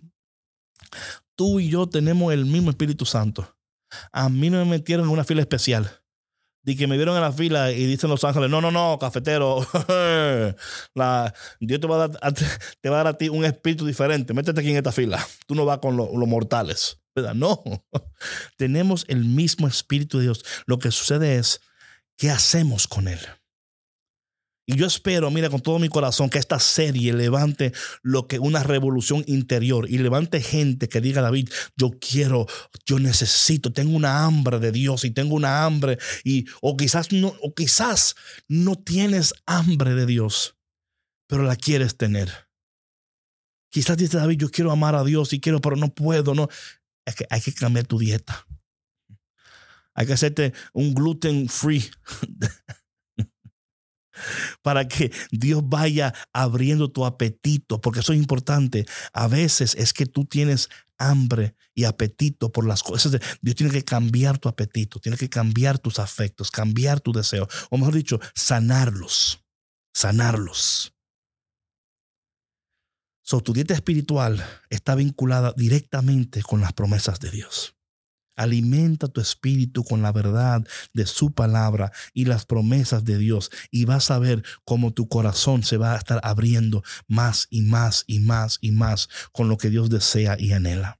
Tú 1.35 1.59
y 1.59 1.69
yo 1.69 1.87
tenemos 1.87 2.33
el 2.33 2.45
mismo 2.45 2.69
Espíritu 2.69 3.05
Santo. 3.05 3.53
A 4.13 4.29
mí 4.29 4.49
no 4.49 4.59
me 4.59 4.65
metieron 4.65 5.05
en 5.05 5.11
una 5.11 5.25
fila 5.25 5.41
especial 5.41 5.91
de 6.63 6.75
que 6.75 6.87
me 6.87 6.95
vieron 6.95 7.15
en 7.15 7.21
la 7.21 7.33
fila 7.33 7.71
y 7.71 7.85
dicen 7.85 8.09
los 8.09 8.23
ángeles, 8.23 8.49
no, 8.49 8.59
no, 8.59 8.71
no, 8.71 8.97
cafetero, 8.99 9.59
Dios 11.59 11.79
te 11.79 11.87
va, 11.87 12.05
a 12.05 12.07
dar, 12.07 12.33
te 12.81 12.89
va 12.89 12.95
a 12.95 13.03
dar 13.03 13.07
a 13.07 13.17
ti 13.17 13.29
un 13.29 13.45
espíritu 13.45 13.85
diferente, 13.85 14.33
métete 14.33 14.61
aquí 14.61 14.71
en 14.71 14.77
esta 14.77 14.91
fila, 14.91 15.23
tú 15.45 15.53
no 15.53 15.65
vas 15.65 15.77
con 15.77 15.95
los 15.95 16.27
mortales. 16.27 16.99
No, 17.35 17.61
tenemos 18.57 19.05
el 19.07 19.25
mismo 19.25 19.67
espíritu 19.67 20.17
de 20.17 20.23
Dios. 20.23 20.43
Lo 20.65 20.79
que 20.79 20.91
sucede 20.91 21.35
es, 21.35 21.61
¿qué 22.17 22.31
hacemos 22.31 22.87
con 22.87 23.07
él? 23.07 23.19
Y 24.67 24.77
yo 24.77 24.87
espero, 24.87 25.29
mira, 25.29 25.49
con 25.49 25.61
todo 25.61 25.77
mi 25.77 25.89
corazón, 25.89 26.29
que 26.29 26.39
esta 26.39 26.59
serie 26.59 27.13
levante 27.13 27.71
lo 28.01 28.27
que 28.27 28.39
una 28.39 28.63
revolución 28.63 29.23
interior 29.27 29.87
y 29.87 29.99
levante 29.99 30.41
gente 30.41 30.89
que 30.89 31.01
diga, 31.01 31.21
David, 31.21 31.49
yo 31.75 31.91
quiero, 31.99 32.47
yo 32.83 32.97
necesito, 32.97 33.71
tengo 33.71 33.95
una 33.95 34.25
hambre 34.25 34.59
de 34.59 34.71
Dios 34.71 35.05
y 35.05 35.11
tengo 35.11 35.35
una 35.35 35.65
hambre 35.65 35.99
y 36.23 36.45
o 36.61 36.75
quizás 36.77 37.11
no 37.11 37.35
o 37.41 37.53
quizás 37.53 38.15
no 38.47 38.75
tienes 38.75 39.35
hambre 39.45 39.93
de 39.93 40.07
Dios, 40.07 40.55
pero 41.27 41.43
la 41.43 41.55
quieres 41.55 41.95
tener. 41.95 42.49
Quizás 43.69 43.97
dice 43.97 44.17
David, 44.17 44.37
yo 44.39 44.49
quiero 44.49 44.71
amar 44.71 44.95
a 44.95 45.03
Dios 45.03 45.31
y 45.33 45.39
quiero, 45.39 45.61
pero 45.61 45.75
no 45.75 45.93
puedo, 45.93 46.33
no. 46.33 46.47
Es 47.05 47.13
que 47.13 47.27
hay 47.29 47.41
que 47.41 47.53
cambiar 47.53 47.85
tu 47.85 47.99
dieta. 47.99 48.47
Hay 49.93 50.07
que 50.07 50.13
hacerte 50.13 50.53
un 50.73 50.95
gluten 50.95 51.49
free 51.49 51.83
para 54.61 54.87
que 54.87 55.11
Dios 55.31 55.61
vaya 55.65 56.13
abriendo 56.33 56.91
tu 56.91 57.05
apetito, 57.05 57.81
porque 57.81 57.99
eso 57.99 58.13
es 58.13 58.19
importante. 58.19 58.85
A 59.13 59.27
veces 59.27 59.75
es 59.75 59.93
que 59.93 60.05
tú 60.05 60.25
tienes 60.25 60.69
hambre 60.97 61.55
y 61.73 61.83
apetito 61.83 62.51
por 62.51 62.65
las 62.65 62.83
cosas. 62.83 63.19
Dios 63.41 63.55
tiene 63.55 63.71
que 63.71 63.83
cambiar 63.83 64.37
tu 64.37 64.49
apetito, 64.49 64.99
tiene 64.99 65.17
que 65.17 65.29
cambiar 65.29 65.79
tus 65.79 65.99
afectos, 65.99 66.51
cambiar 66.51 67.01
tu 67.01 67.11
deseo, 67.11 67.47
o 67.69 67.77
mejor 67.77 67.95
dicho, 67.95 68.19
sanarlos, 68.33 69.43
sanarlos. 69.93 70.93
So, 73.27 73.41
tu 73.41 73.53
dieta 73.53 73.73
espiritual 73.73 74.45
está 74.69 74.93
vinculada 74.93 75.51
directamente 75.57 76.43
con 76.43 76.61
las 76.61 76.73
promesas 76.73 77.19
de 77.19 77.31
Dios. 77.31 77.74
Alimenta 78.35 79.07
tu 79.07 79.21
espíritu 79.21 79.83
con 79.83 80.01
la 80.01 80.11
verdad 80.11 80.65
de 80.93 81.05
su 81.05 81.33
palabra 81.33 81.91
y 82.13 82.25
las 82.25 82.45
promesas 82.45 83.03
de 83.03 83.17
Dios 83.17 83.49
y 83.71 83.85
vas 83.85 84.11
a 84.11 84.19
ver 84.19 84.43
cómo 84.63 84.93
tu 84.93 85.07
corazón 85.07 85.63
se 85.63 85.77
va 85.77 85.93
a 85.93 85.97
estar 85.97 86.19
abriendo 86.23 86.83
más 87.07 87.47
y 87.49 87.61
más 87.61 88.03
y 88.07 88.19
más 88.19 88.57
y 88.61 88.71
más 88.71 89.09
con 89.31 89.47
lo 89.47 89.57
que 89.57 89.69
Dios 89.69 89.89
desea 89.89 90.35
y 90.39 90.53
anhela. 90.53 90.99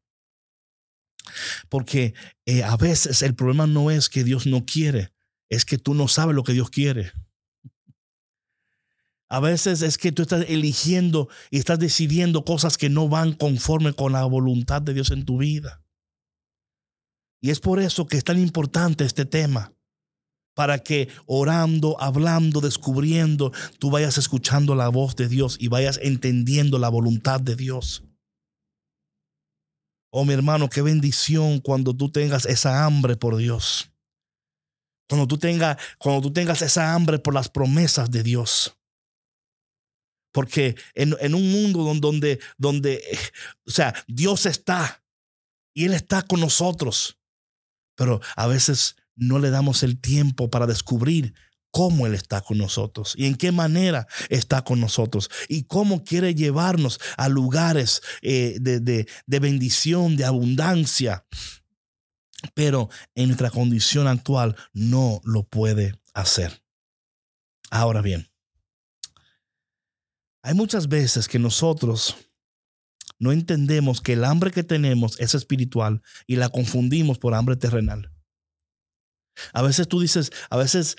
Porque 1.69 2.13
eh, 2.45 2.63
a 2.63 2.78
veces 2.78 3.21
el 3.21 3.36
problema 3.36 3.67
no 3.67 3.91
es 3.91 4.10
que 4.10 4.24
Dios 4.24 4.45
no 4.45 4.65
quiere, 4.65 5.12
es 5.50 5.65
que 5.65 5.78
tú 5.78 5.93
no 5.93 6.08
sabes 6.08 6.36
lo 6.36 6.43
que 6.43 6.54
Dios 6.54 6.69
quiere. 6.69 7.12
A 9.28 9.39
veces 9.39 9.82
es 9.82 9.98
que 9.98 10.12
tú 10.12 10.21
estás 10.21 10.45
eligiendo 10.48 11.30
y 11.50 11.58
estás 11.58 11.80
decidiendo 11.80 12.45
cosas 12.45 12.78
que 12.78 12.89
no 12.89 13.10
van 13.10 13.34
conforme 13.34 13.93
con 13.93 14.13
la 14.13 14.24
voluntad 14.26 14.82
de 14.82 14.93
Dios 14.93 15.12
en 15.12 15.26
tu 15.26 15.39
vida. 15.39 15.85
Y 17.45 17.51
es 17.51 17.60
por 17.60 17.79
eso 17.79 18.08
que 18.08 18.17
es 18.17 18.23
tan 18.23 18.39
importante 18.39 19.05
este 19.05 19.23
tema. 19.23 19.71
Para 20.55 20.79
que 20.79 21.10
orando, 21.27 21.95
hablando, 22.01 22.60
descubriendo, 22.60 23.51
tú 23.77 23.91
vayas 23.91 24.17
escuchando 24.17 24.73
la 24.73 24.89
voz 24.89 25.15
de 25.15 25.27
Dios 25.27 25.55
y 25.60 25.67
vayas 25.67 25.99
entendiendo 26.01 26.79
la 26.79 26.89
voluntad 26.89 27.39
de 27.39 27.55
Dios. 27.55 28.03
Oh 30.10 30.25
mi 30.25 30.34
hermano, 30.34 30.71
qué 30.71 30.81
bendición 30.81 31.60
cuando 31.60 31.95
tú 31.95 32.12
tengas 32.12 32.47
esa 32.47 32.84
hambre 32.84 33.15
por 33.15 33.38
Dios. 33.38 33.91
Cuando 35.08 35.27
tú, 35.27 35.38
tengas, 35.38 35.77
cuando 35.99 36.23
tú 36.23 36.34
tengas 36.34 36.63
esa 36.63 36.95
hambre 36.95 37.19
por 37.19 37.36
las 37.36 37.47
promesas 37.47 38.10
de 38.10 38.23
Dios. 38.23 38.75
Porque 40.31 40.75
en, 40.95 41.36
un 41.36 41.51
mundo 41.51 41.84
donde, 41.84 42.01
donde, 42.01 42.39
donde, 42.58 43.19
o 43.67 43.69
sea, 43.69 43.93
Dios 44.08 44.47
está 44.47 45.05
y 45.75 45.86
Él 45.86 45.93
está 45.93 46.23
con 46.23 46.39
nosotros 46.39 47.19
pero 47.95 48.21
a 48.36 48.47
veces 48.47 48.95
no 49.15 49.39
le 49.39 49.49
damos 49.49 49.84
el 49.84 49.99
tiempo 49.99 50.49
para 50.49 50.67
descubrir 50.67 51.34
cómo 51.71 52.08
Él 52.08 52.13
está 52.13 52.41
con 52.41 52.58
nosotros 52.58 53.13
y 53.17 53.25
en 53.25 53.36
qué 53.36 53.51
manera 53.51 54.08
está 54.29 54.63
con 54.63 54.79
nosotros 54.79 55.29
y 55.49 55.63
cómo 55.63 56.03
quiere 56.03 56.34
llevarnos 56.34 56.99
a 57.17 57.27
lugares 57.27 58.01
eh, 58.21 58.58
de, 58.62 58.79
de 58.79 59.39
bendición, 59.39 60.15
de 60.15 60.25
abundancia. 60.25 61.25
Pero 62.53 62.89
en 63.15 63.27
nuestra 63.27 63.49
condición 63.49 64.08
actual 64.08 64.55
no 64.73 65.19
lo 65.23 65.43
puede 65.43 65.99
hacer. 66.13 66.63
Ahora 67.71 68.01
bien, 68.01 68.29
hay 70.43 70.53
muchas 70.53 70.88
veces 70.88 71.27
que 71.27 71.39
nosotros 71.39 72.15
no 73.19 73.32
entendemos 73.32 74.01
que 74.01 74.13
el 74.13 74.23
hambre 74.23 74.51
que 74.51 74.63
tenemos 74.63 75.19
es 75.19 75.36
espiritual 75.36 76.01
y 76.28 76.36
la 76.36 76.49
confundimos 76.49 77.17
por 77.17 77.34
hambre 77.34 77.56
terrenal. 77.56 78.12
A 79.54 79.62
veces 79.62 79.88
tú 79.88 79.99
dices, 79.99 80.32
a 80.49 80.58
veces, 80.58 80.95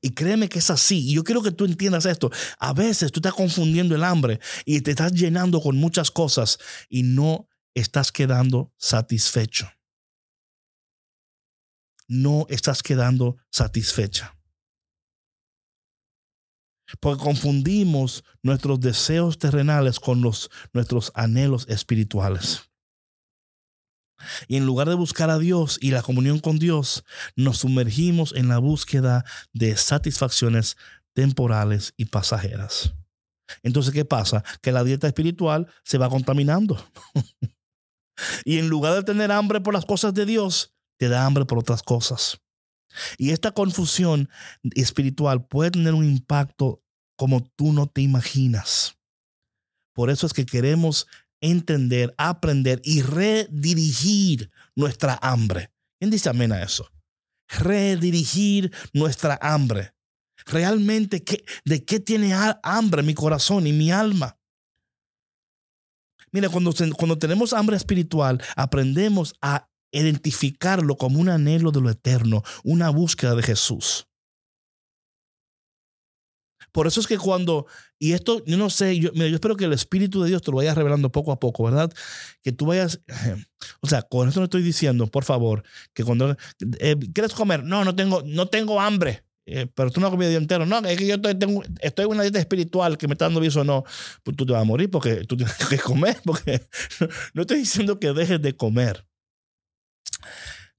y 0.00 0.10
créeme 0.10 0.48
que 0.48 0.60
es 0.60 0.70
así, 0.70 1.08
y 1.08 1.14
yo 1.14 1.24
quiero 1.24 1.42
que 1.42 1.50
tú 1.50 1.64
entiendas 1.64 2.06
esto, 2.06 2.30
a 2.58 2.72
veces 2.72 3.10
tú 3.10 3.18
estás 3.18 3.34
confundiendo 3.34 3.94
el 3.94 4.04
hambre 4.04 4.40
y 4.64 4.80
te 4.80 4.92
estás 4.92 5.12
llenando 5.12 5.60
con 5.60 5.76
muchas 5.76 6.10
cosas 6.10 6.58
y 6.88 7.02
no 7.02 7.48
estás 7.74 8.12
quedando 8.12 8.72
satisfecho. 8.76 9.70
No 12.08 12.46
estás 12.48 12.82
quedando 12.82 13.38
satisfecha. 13.50 14.36
Porque 17.00 17.22
confundimos 17.22 18.24
nuestros 18.42 18.80
deseos 18.80 19.38
terrenales 19.38 20.00
con 20.00 20.20
los, 20.20 20.50
nuestros 20.72 21.12
anhelos 21.14 21.66
espirituales. 21.68 22.62
Y 24.48 24.56
en 24.56 24.66
lugar 24.66 24.88
de 24.88 24.94
buscar 24.94 25.30
a 25.30 25.38
Dios 25.38 25.78
y 25.80 25.90
la 25.90 26.02
comunión 26.02 26.38
con 26.38 26.58
Dios, 26.58 27.04
nos 27.36 27.58
sumergimos 27.58 28.34
en 28.34 28.48
la 28.48 28.58
búsqueda 28.58 29.24
de 29.52 29.76
satisfacciones 29.76 30.76
temporales 31.12 31.94
y 31.96 32.06
pasajeras. 32.06 32.94
Entonces, 33.62 33.92
¿qué 33.92 34.04
pasa? 34.04 34.44
Que 34.60 34.72
la 34.72 34.84
dieta 34.84 35.06
espiritual 35.06 35.66
se 35.84 35.98
va 35.98 36.08
contaminando. 36.08 36.82
y 38.44 38.58
en 38.58 38.68
lugar 38.68 38.94
de 38.94 39.02
tener 39.02 39.30
hambre 39.32 39.60
por 39.60 39.74
las 39.74 39.84
cosas 39.84 40.14
de 40.14 40.26
Dios, 40.26 40.74
te 40.98 41.08
da 41.08 41.26
hambre 41.26 41.44
por 41.44 41.58
otras 41.58 41.82
cosas. 41.82 42.41
Y 43.18 43.30
esta 43.30 43.52
confusión 43.52 44.28
espiritual 44.74 45.46
puede 45.46 45.72
tener 45.72 45.94
un 45.94 46.04
impacto 46.04 46.82
como 47.16 47.42
tú 47.42 47.72
no 47.72 47.86
te 47.86 48.00
imaginas. 48.00 48.98
Por 49.94 50.10
eso 50.10 50.26
es 50.26 50.32
que 50.32 50.46
queremos 50.46 51.06
entender, 51.40 52.14
aprender 52.16 52.80
y 52.84 53.02
redirigir 53.02 54.50
nuestra 54.74 55.18
hambre. 55.20 55.70
¿Quién 55.98 56.10
dice 56.10 56.30
amén 56.30 56.52
a 56.52 56.62
eso? 56.62 56.90
Redirigir 57.48 58.72
nuestra 58.92 59.38
hambre. 59.42 59.94
Realmente, 60.46 61.22
¿de 61.64 61.84
qué 61.84 62.00
tiene 62.00 62.34
hambre 62.62 63.02
mi 63.02 63.14
corazón 63.14 63.66
y 63.66 63.72
mi 63.72 63.92
alma? 63.92 64.38
Mira, 66.30 66.48
cuando, 66.48 66.72
cuando 66.96 67.18
tenemos 67.18 67.52
hambre 67.52 67.76
espiritual, 67.76 68.42
aprendemos 68.56 69.34
a 69.42 69.68
identificarlo 69.92 70.96
como 70.96 71.20
un 71.20 71.28
anhelo 71.28 71.70
de 71.70 71.80
lo 71.80 71.90
eterno, 71.90 72.42
una 72.64 72.90
búsqueda 72.90 73.34
de 73.34 73.42
Jesús. 73.42 74.08
Por 76.72 76.86
eso 76.86 77.00
es 77.00 77.06
que 77.06 77.18
cuando, 77.18 77.66
y 77.98 78.12
esto, 78.12 78.42
yo 78.46 78.56
no 78.56 78.70
sé, 78.70 78.98
yo, 78.98 79.10
mira, 79.12 79.28
yo 79.28 79.34
espero 79.34 79.56
que 79.56 79.66
el 79.66 79.74
Espíritu 79.74 80.22
de 80.22 80.30
Dios 80.30 80.40
te 80.40 80.50
lo 80.50 80.56
vaya 80.56 80.74
revelando 80.74 81.12
poco 81.12 81.30
a 81.30 81.38
poco, 81.38 81.64
¿verdad? 81.64 81.92
Que 82.42 82.50
tú 82.50 82.66
vayas, 82.66 83.00
o 83.80 83.86
sea, 83.86 84.02
con 84.02 84.28
esto 84.28 84.40
no 84.40 84.44
estoy 84.44 84.62
diciendo, 84.62 85.06
por 85.06 85.24
favor, 85.24 85.62
que 85.92 86.02
cuando, 86.02 86.34
eh, 86.80 86.96
¿quieres 87.12 87.34
comer? 87.34 87.62
No, 87.62 87.84
no 87.84 87.94
tengo, 87.94 88.22
no 88.24 88.48
tengo 88.48 88.80
hambre. 88.80 89.24
Eh, 89.44 89.66
pero 89.74 89.90
tú 89.90 90.00
no 90.00 90.06
has 90.06 90.12
comido 90.12 90.28
el 90.28 90.32
día 90.32 90.38
entero. 90.38 90.66
No, 90.66 90.78
es 90.78 90.96
que 90.96 91.06
yo 91.06 91.16
estoy, 91.16 91.34
tengo, 91.34 91.62
estoy 91.80 92.04
en 92.04 92.10
una 92.12 92.22
dieta 92.22 92.38
espiritual 92.38 92.96
que 92.96 93.08
me 93.08 93.14
está 93.14 93.24
dando 93.24 93.40
viso 93.40 93.64
no. 93.64 93.84
Pues 94.22 94.36
tú 94.36 94.46
te 94.46 94.52
vas 94.52 94.62
a 94.62 94.64
morir 94.64 94.88
porque 94.88 95.24
tú 95.24 95.36
tienes 95.36 95.54
que 95.68 95.78
comer. 95.78 96.16
Porque 96.24 96.62
no 97.34 97.42
estoy 97.42 97.58
diciendo 97.58 97.98
que 97.98 98.12
dejes 98.12 98.40
de 98.40 98.56
comer. 98.56 99.04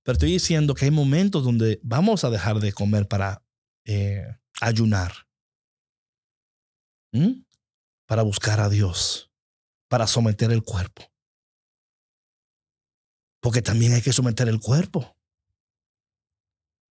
Pero 0.04 0.14
estoy 0.14 0.32
diciendo 0.32 0.76
que 0.76 0.86
hay 0.86 0.92
momentos 0.92 1.44
donde 1.44 1.80
vamos 1.82 2.24
a 2.24 2.30
dejar 2.30 2.60
de 2.60 2.74
comer 2.74 3.08
para 3.08 3.42
eh, 3.86 4.26
ayunar. 4.60 5.14
¿Mm? 7.14 7.44
Para 8.06 8.24
buscar 8.24 8.60
a 8.60 8.70
Dios. 8.70 9.32
Para 9.88 10.08
someter 10.08 10.52
el 10.52 10.64
cuerpo. 10.64 11.04
Porque 13.42 13.62
también 13.62 13.94
hay 13.94 14.02
que 14.02 14.14
someter 14.14 14.50
el 14.50 14.60
cuerpo. 14.60 15.16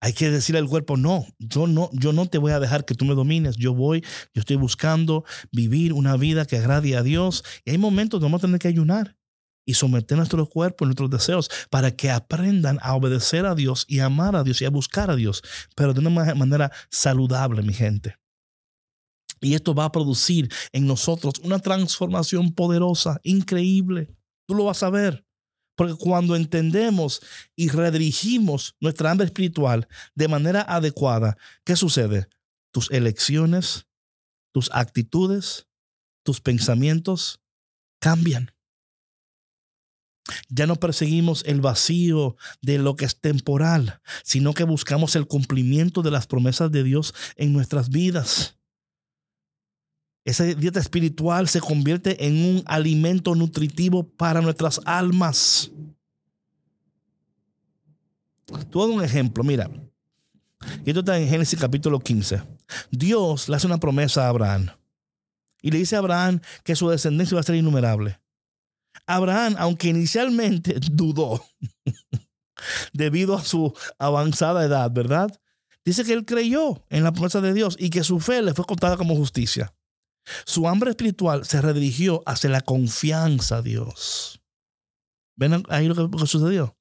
Hay 0.01 0.13
que 0.13 0.29
decirle 0.29 0.59
al 0.59 0.67
cuerpo, 0.67 0.97
no, 0.97 1.25
yo 1.39 1.65
no, 1.65 1.89
yo 1.93 2.11
no 2.11 2.25
te 2.27 2.37
voy 2.37 2.51
a 2.51 2.59
dejar 2.59 2.83
que 2.83 2.93
tú 2.93 3.05
me 3.05 3.15
domines. 3.15 3.55
Yo 3.55 3.73
voy, 3.73 4.01
yo 4.33 4.41
estoy 4.41 4.57
buscando 4.57 5.23
vivir 5.51 5.93
una 5.93 6.17
vida 6.17 6.45
que 6.45 6.57
agrade 6.57 6.97
a 6.97 7.03
Dios. 7.03 7.43
Y 7.63 7.71
hay 7.71 7.77
momentos 7.77 8.19
donde 8.19 8.31
vamos 8.31 8.41
a 8.41 8.47
tener 8.47 8.59
que 8.59 8.67
ayunar 8.67 9.17
y 9.65 9.73
someter 9.73 10.17
nuestro 10.17 10.45
cuerpo, 10.47 10.85
nuestros 10.85 11.09
deseos, 11.09 11.49
para 11.69 11.91
que 11.91 12.11
aprendan 12.11 12.79
a 12.81 12.95
obedecer 12.95 13.45
a 13.45 13.55
Dios 13.55 13.85
y 13.87 13.99
amar 13.99 14.35
a 14.35 14.43
Dios 14.43 14.61
y 14.61 14.65
a 14.65 14.69
buscar 14.69 15.09
a 15.09 15.15
Dios, 15.15 15.43
pero 15.75 15.93
de 15.93 15.99
una 15.99 16.33
manera 16.35 16.71
saludable, 16.89 17.61
mi 17.61 17.73
gente. 17.73 18.17
Y 19.43 19.55
esto 19.55 19.75
va 19.75 19.85
a 19.85 19.91
producir 19.91 20.51
en 20.71 20.87
nosotros 20.87 21.33
una 21.43 21.59
transformación 21.59 22.53
poderosa, 22.53 23.19
increíble. 23.23 24.15
Tú 24.47 24.55
lo 24.55 24.65
vas 24.65 24.83
a 24.83 24.89
ver. 24.89 25.25
Porque 25.75 25.95
cuando 25.95 26.35
entendemos 26.35 27.21
y 27.55 27.69
redirigimos 27.69 28.75
nuestra 28.79 29.11
hambre 29.11 29.25
espiritual 29.25 29.87
de 30.13 30.27
manera 30.27 30.61
adecuada, 30.61 31.35
¿qué 31.65 31.75
sucede? 31.75 32.27
Tus 32.71 32.91
elecciones, 32.91 33.87
tus 34.53 34.69
actitudes, 34.71 35.67
tus 36.23 36.41
pensamientos 36.41 37.41
cambian. 37.99 38.52
Ya 40.49 40.67
no 40.67 40.77
perseguimos 40.77 41.43
el 41.45 41.59
vacío 41.59 42.37
de 42.61 42.79
lo 42.79 42.95
que 42.95 43.05
es 43.05 43.19
temporal, 43.19 43.99
sino 44.23 44.53
que 44.53 44.63
buscamos 44.63 45.15
el 45.15 45.27
cumplimiento 45.27 46.01
de 46.01 46.11
las 46.11 46.27
promesas 46.27 46.71
de 46.71 46.83
Dios 46.83 47.13
en 47.35 47.51
nuestras 47.51 47.89
vidas. 47.89 48.57
Esa 50.25 50.45
dieta 50.45 50.79
espiritual 50.79 51.49
se 51.49 51.59
convierte 51.59 52.25
en 52.25 52.45
un 52.45 52.63
alimento 52.65 53.35
nutritivo 53.35 54.07
para 54.07 54.41
nuestras 54.41 54.79
almas. 54.85 55.69
Todo 58.69 58.93
un 58.93 59.03
ejemplo, 59.03 59.43
mira. 59.43 59.69
Y 60.85 60.89
esto 60.89 61.01
está 61.01 61.19
en 61.19 61.27
Génesis 61.27 61.59
capítulo 61.59 61.99
15. 61.99 62.41
Dios 62.89 63.49
le 63.49 63.57
hace 63.57 63.67
una 63.67 63.79
promesa 63.79 64.25
a 64.25 64.29
Abraham. 64.29 64.69
Y 65.61 65.71
le 65.71 65.79
dice 65.79 65.97
a 65.97 65.99
Abraham 65.99 66.39
que 66.63 66.75
su 66.75 66.89
descendencia 66.89 67.35
va 67.35 67.41
a 67.41 67.43
ser 67.43 67.55
innumerable. 67.55 68.22
Abraham, 69.05 69.55
aunque 69.57 69.89
inicialmente 69.89 70.75
dudó 70.91 71.43
debido 72.93 73.35
a 73.35 73.43
su 73.43 73.73
avanzada 73.99 74.63
edad, 74.63 74.91
¿verdad? 74.91 75.29
Dice 75.85 76.03
que 76.03 76.13
él 76.13 76.25
creyó 76.25 76.83
en 76.89 77.03
la 77.03 77.11
promesa 77.11 77.41
de 77.41 77.53
Dios 77.53 77.75
y 77.77 77.89
que 77.89 78.03
su 78.03 78.19
fe 78.19 78.41
le 78.41 78.53
fue 78.53 78.65
contada 78.65 78.95
como 78.95 79.15
justicia. 79.15 79.73
Su 80.45 80.67
hambre 80.69 80.91
espiritual 80.91 81.45
se 81.45 81.61
redirigió 81.61 82.23
hacia 82.25 82.49
la 82.49 82.61
confianza 82.61 83.57
a 83.57 83.61
Dios. 83.61 84.41
¿Ven 85.35 85.63
ahí 85.69 85.87
lo 85.87 86.09
que, 86.09 86.17
sucedió? 86.25 86.77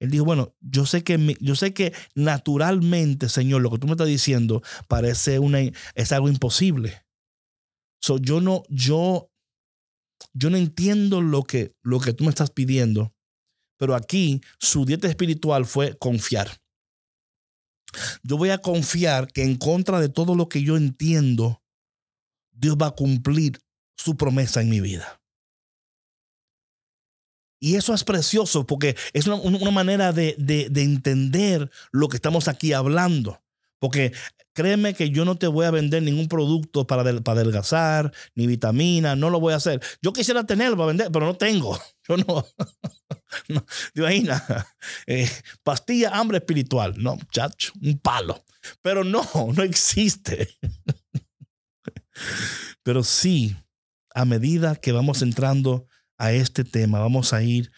Él 0.00 0.10
dijo, 0.10 0.24
bueno, 0.24 0.54
yo 0.60 0.86
sé 0.86 1.04
que 1.04 1.36
yo 1.40 1.54
sé 1.54 1.72
que 1.72 1.92
naturalmente, 2.14 3.28
Señor, 3.28 3.62
lo 3.62 3.70
que 3.70 3.78
tú 3.78 3.86
me 3.86 3.92
estás 3.92 4.08
diciendo 4.08 4.62
parece 4.88 5.38
una 5.38 5.60
es 5.94 6.12
algo 6.12 6.28
imposible. 6.28 7.06
So, 8.00 8.18
yo 8.18 8.40
no 8.40 8.64
yo 8.68 9.30
yo 10.34 10.50
no 10.50 10.56
entiendo 10.56 11.20
lo 11.20 11.44
que 11.44 11.74
lo 11.82 12.00
que 12.00 12.12
tú 12.12 12.24
me 12.24 12.30
estás 12.30 12.50
pidiendo, 12.50 13.14
pero 13.78 13.94
aquí 13.94 14.40
su 14.58 14.84
dieta 14.84 15.08
espiritual 15.08 15.64
fue 15.64 15.96
confiar. 15.96 16.60
Yo 18.22 18.36
voy 18.36 18.50
a 18.50 18.58
confiar 18.58 19.28
que 19.28 19.44
en 19.44 19.56
contra 19.56 20.00
de 20.00 20.08
todo 20.08 20.34
lo 20.34 20.48
que 20.48 20.62
yo 20.62 20.76
entiendo, 20.76 21.62
Dios 22.50 22.76
va 22.80 22.88
a 22.88 22.94
cumplir 22.94 23.60
su 23.96 24.16
promesa 24.16 24.60
en 24.60 24.70
mi 24.70 24.80
vida. 24.80 25.20
Y 27.60 27.76
eso 27.76 27.94
es 27.94 28.04
precioso 28.04 28.66
porque 28.66 28.96
es 29.12 29.26
una, 29.26 29.70
manera 29.70 30.12
de, 30.12 30.34
entender 30.74 31.70
lo 31.92 32.08
que 32.08 32.16
estamos 32.16 32.48
aquí 32.48 32.72
hablando. 32.72 33.43
Porque 33.84 34.14
créeme 34.54 34.94
que 34.94 35.10
yo 35.10 35.26
no 35.26 35.36
te 35.36 35.46
voy 35.46 35.66
a 35.66 35.70
vender 35.70 36.02
ningún 36.02 36.26
producto 36.26 36.86
para, 36.86 37.04
para 37.20 37.40
adelgazar, 37.40 38.14
ni 38.34 38.46
vitamina, 38.46 39.14
no 39.14 39.28
lo 39.28 39.40
voy 39.40 39.52
a 39.52 39.56
hacer. 39.56 39.82
Yo 40.00 40.14
quisiera 40.14 40.44
tenerlo 40.44 40.78
para 40.78 40.86
vender, 40.86 41.12
pero 41.12 41.26
no 41.26 41.34
tengo. 41.34 41.78
Yo 42.08 42.16
no. 42.16 42.46
no 43.48 43.66
imagina, 43.94 44.42
eh, 45.06 45.30
pastilla 45.62 46.18
hambre 46.18 46.38
espiritual. 46.38 46.94
No, 46.96 47.18
chacho, 47.30 47.74
un 47.82 47.98
palo. 47.98 48.42
Pero 48.80 49.04
no, 49.04 49.22
no 49.54 49.62
existe. 49.62 50.48
Pero 52.82 53.04
sí, 53.04 53.54
a 54.14 54.24
medida 54.24 54.76
que 54.76 54.92
vamos 54.92 55.20
entrando 55.20 55.86
a 56.16 56.32
este 56.32 56.64
tema, 56.64 57.00
vamos 57.00 57.34
a 57.34 57.42
ir 57.42 57.70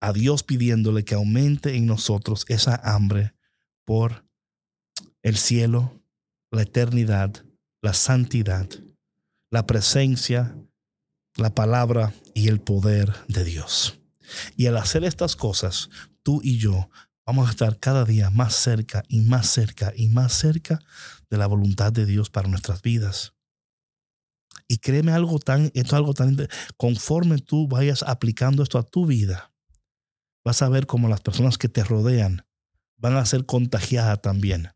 a 0.00 0.12
Dios 0.12 0.42
pidiéndole 0.42 1.04
que 1.04 1.14
aumente 1.14 1.76
en 1.76 1.86
nosotros 1.86 2.46
esa 2.48 2.74
hambre 2.82 3.36
por 3.84 4.25
el 5.26 5.36
cielo, 5.36 6.00
la 6.52 6.62
eternidad, 6.62 7.44
la 7.82 7.94
santidad, 7.94 8.68
la 9.50 9.66
presencia, 9.66 10.56
la 11.34 11.52
palabra 11.52 12.14
y 12.32 12.46
el 12.46 12.60
poder 12.60 13.12
de 13.26 13.42
Dios. 13.42 13.98
Y 14.56 14.66
al 14.66 14.76
hacer 14.76 15.02
estas 15.02 15.34
cosas, 15.34 15.90
tú 16.22 16.40
y 16.44 16.58
yo 16.58 16.90
vamos 17.26 17.48
a 17.48 17.50
estar 17.50 17.80
cada 17.80 18.04
día 18.04 18.30
más 18.30 18.54
cerca 18.54 19.02
y 19.08 19.22
más 19.22 19.48
cerca 19.48 19.92
y 19.96 20.06
más 20.06 20.32
cerca 20.32 20.78
de 21.28 21.38
la 21.38 21.48
voluntad 21.48 21.92
de 21.92 22.06
Dios 22.06 22.30
para 22.30 22.46
nuestras 22.46 22.82
vidas. 22.82 23.34
Y 24.68 24.78
créeme 24.78 25.10
algo 25.10 25.40
tan, 25.40 25.72
esto 25.74 25.80
es 25.80 25.92
algo 25.92 26.14
tan, 26.14 26.36
conforme 26.76 27.38
tú 27.38 27.66
vayas 27.66 28.04
aplicando 28.04 28.62
esto 28.62 28.78
a 28.78 28.84
tu 28.84 29.06
vida, 29.06 29.52
vas 30.44 30.62
a 30.62 30.68
ver 30.68 30.86
cómo 30.86 31.08
las 31.08 31.20
personas 31.20 31.58
que 31.58 31.68
te 31.68 31.82
rodean 31.82 32.46
van 32.96 33.16
a 33.16 33.26
ser 33.26 33.44
contagiadas 33.44 34.22
también. 34.22 34.75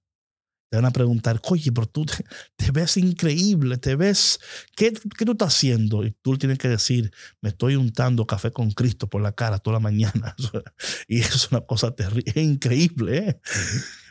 Te 0.70 0.76
van 0.76 0.87
a 0.87 0.92
preguntar, 0.92 1.40
oye, 1.50 1.72
pero 1.72 1.88
tú 1.88 2.06
te, 2.06 2.70
ves 2.70 2.96
increíble, 2.96 3.76
te 3.76 3.96
ves, 3.96 4.38
¿qué, 4.76 4.92
¿qué, 4.92 5.24
tú 5.24 5.33
estás 5.33 5.54
haciendo? 5.54 6.04
Y 6.04 6.12
tú 6.22 6.38
tienes 6.38 6.59
que 6.59 6.68
decir, 6.68 7.11
me 7.40 7.48
estoy 7.48 7.74
untando 7.74 8.24
café 8.24 8.52
con 8.52 8.70
Cristo 8.70 9.11
por 9.11 9.20
la 9.20 9.33
cara 9.33 9.59
toda 9.59 9.74
la 9.74 9.80
mañana. 9.80 10.37
y 11.09 11.20
es 11.20 11.50
una 11.50 11.61
cosa 11.62 11.90
terrible, 11.94 12.40
increíble, 12.40 13.18
¿eh? 13.18 13.40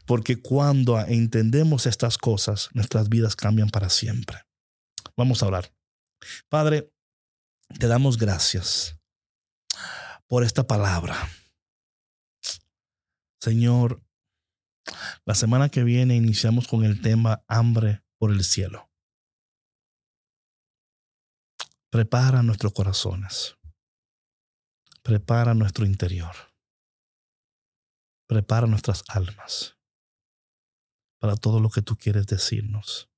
porque 0.05 0.41
cuando 0.41 0.99
entendemos 0.99 1.85
estas 1.85 2.17
cosas, 2.17 2.69
nuestras 2.73 3.07
vidas 3.07 3.37
cambian 3.37 3.69
para 3.69 3.89
siempre. 3.89 4.39
Vamos 5.15 5.41
a 5.41 5.47
orar. 5.47 5.73
Padre, 6.49 6.91
te 7.79 7.87
damos 7.87 8.17
gracias 8.17 8.97
por 10.27 10.43
esta 10.43 10.67
palabra. 10.67 11.15
Señor, 13.39 14.01
la 15.25 15.35
semana 15.35 15.69
que 15.69 15.83
viene 15.83 16.15
iniciamos 16.15 16.67
con 16.67 16.83
el 16.83 17.01
tema 17.01 17.43
hambre 17.47 18.03
por 18.17 18.31
el 18.31 18.43
cielo. 18.43 18.89
Prepara 21.89 22.43
nuestros 22.43 22.73
corazones. 22.73 23.57
Prepara 25.01 25.53
nuestro 25.53 25.85
interior. 25.85 26.35
Prepara 28.27 28.67
nuestras 28.67 29.03
almas 29.07 29.75
para 31.19 31.35
todo 31.35 31.59
lo 31.59 31.69
que 31.69 31.81
tú 31.81 31.97
quieres 31.97 32.27
decirnos. 32.27 33.09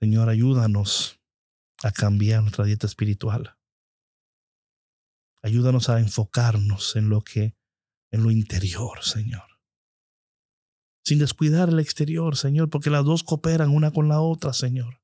Señor, 0.00 0.28
ayúdanos 0.28 1.20
a 1.82 1.92
cambiar 1.92 2.42
nuestra 2.42 2.64
dieta 2.64 2.86
espiritual. 2.86 3.56
Ayúdanos 5.42 5.88
a 5.88 5.98
enfocarnos 5.98 6.96
en 6.96 7.08
lo 7.08 7.22
que, 7.22 7.56
en 8.12 8.22
lo 8.22 8.30
interior, 8.30 9.02
Señor. 9.02 9.42
Sin 11.04 11.18
descuidar 11.18 11.68
el 11.68 11.80
exterior, 11.80 12.36
Señor, 12.36 12.70
porque 12.70 12.90
las 12.90 13.04
dos 13.04 13.24
cooperan 13.24 13.70
una 13.70 13.90
con 13.90 14.08
la 14.08 14.20
otra, 14.20 14.52
Señor. 14.52 15.00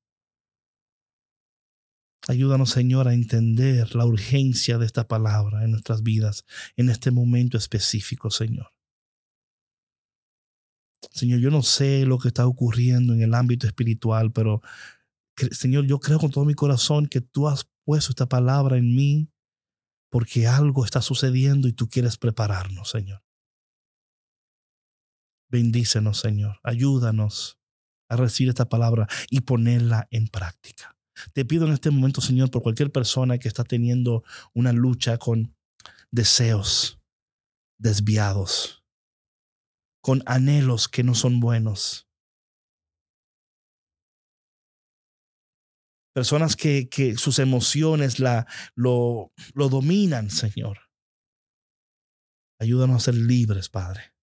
Ayúdanos, 2.27 2.69
Señor, 2.69 3.07
a 3.07 3.13
entender 3.13 3.95
la 3.95 4.05
urgencia 4.05 4.77
de 4.77 4.85
esta 4.85 5.07
palabra 5.07 5.63
en 5.63 5.71
nuestras 5.71 6.03
vidas 6.03 6.45
en 6.77 6.89
este 6.89 7.11
momento 7.11 7.57
específico, 7.57 8.29
Señor. 8.29 8.71
Señor, 11.11 11.39
yo 11.39 11.49
no 11.49 11.63
sé 11.63 12.05
lo 12.05 12.19
que 12.19 12.27
está 12.27 12.45
ocurriendo 12.45 13.13
en 13.13 13.21
el 13.21 13.33
ámbito 13.33 13.67
espiritual, 13.67 14.31
pero 14.31 14.61
Señor, 15.51 15.85
yo 15.85 15.99
creo 15.99 16.19
con 16.19 16.29
todo 16.29 16.45
mi 16.45 16.53
corazón 16.53 17.07
que 17.07 17.21
tú 17.21 17.47
has 17.47 17.69
puesto 17.83 18.11
esta 18.11 18.27
palabra 18.27 18.77
en 18.77 18.95
mí 18.95 19.29
porque 20.09 20.47
algo 20.47 20.85
está 20.85 21.01
sucediendo 21.01 21.67
y 21.67 21.73
tú 21.73 21.87
quieres 21.87 22.17
prepararnos, 22.17 22.89
Señor. 22.89 23.23
Bendícenos, 25.49 26.19
Señor. 26.19 26.59
Ayúdanos 26.63 27.59
a 28.07 28.15
recibir 28.15 28.49
esta 28.49 28.69
palabra 28.69 29.07
y 29.29 29.41
ponerla 29.41 30.07
en 30.11 30.27
práctica. 30.27 30.95
Te 31.33 31.45
pido 31.45 31.65
en 31.67 31.73
este 31.73 31.91
momento, 31.91 32.21
Señor, 32.21 32.49
por 32.49 32.61
cualquier 32.61 32.91
persona 32.91 33.37
que 33.37 33.47
está 33.47 33.63
teniendo 33.63 34.23
una 34.53 34.71
lucha 34.71 35.17
con 35.17 35.55
deseos 36.11 36.99
desviados, 37.77 38.83
con 40.01 40.23
anhelos 40.25 40.87
que 40.87 41.03
no 41.03 41.15
son 41.15 41.39
buenos. 41.39 42.08
Personas 46.19 46.57
que, 46.57 46.89
que 46.89 47.15
sus 47.15 47.39
emociones 47.39 48.19
la, 48.19 48.45
lo, 48.75 49.31
lo 49.53 49.69
dominan, 49.69 50.29
Señor. 50.29 50.79
Ayúdanos 52.59 52.97
a 52.97 53.05
ser 53.05 53.15
libres, 53.15 53.69
Padre. 53.69 54.13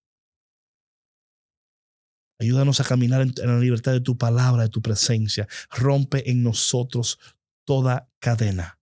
Ayúdanos 2.39 2.81
a 2.81 2.85
caminar 2.85 3.23
en, 3.23 3.33
la 3.39 3.59
libertad 3.59 3.93
de 3.93 4.03
tu 4.03 4.19
palabra, 4.19 4.65
de 4.65 4.69
tu 4.69 4.83
presencia. 4.83 5.49
Rompe 5.71 6.31
en 6.31 6.43
nosotros 6.43 7.19
toda 7.67 8.13
cadena. 8.19 8.79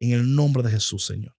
En 0.00 0.12
el 0.12 0.34
nombre 0.34 0.62
de 0.62 0.70
Jesús, 0.70 1.04
Señor. 1.04 1.36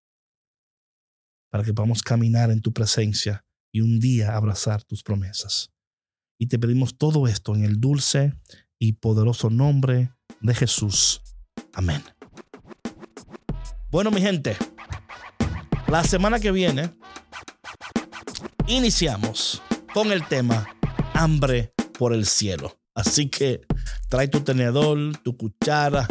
Para 1.52 1.64
que 1.64 1.74
podamos 1.74 2.04
caminar 2.04 2.52
en 2.52 2.62
tu 2.62 2.72
presencia 2.72 3.48
y 3.74 3.82
un 3.82 4.00
día 4.00 4.36
abrazar 4.36 4.84
tus 4.84 5.02
promesas. 5.02 5.74
Y 6.40 6.50
te 6.50 6.60
pedimos 6.60 7.00
todo 7.00 7.28
esto 7.28 7.56
en 7.56 7.64
el 7.64 7.80
dulce 7.80 8.40
y 8.78 8.94
poderoso 8.94 9.50
nombre 9.50 10.12
de 10.44 10.54
Jesús. 10.54 11.22
Amén. 11.74 12.04
Bueno, 13.90 14.12
mi 14.12 14.22
gente, 14.22 14.58
la 15.88 16.04
semana 16.04 16.40
que 16.40 16.52
viene 16.52 16.94
iniciamos 18.68 19.62
con 19.94 20.12
el 20.12 20.28
tema 20.28 20.68
hambre 21.14 21.74
por 21.98 22.14
el 22.14 22.26
cielo. 22.26 22.78
Así 22.94 23.30
que 23.30 23.62
trae 24.10 24.28
tu 24.28 24.42
tenedor, 24.42 25.18
tu 25.24 25.36
cuchara, 25.36 26.08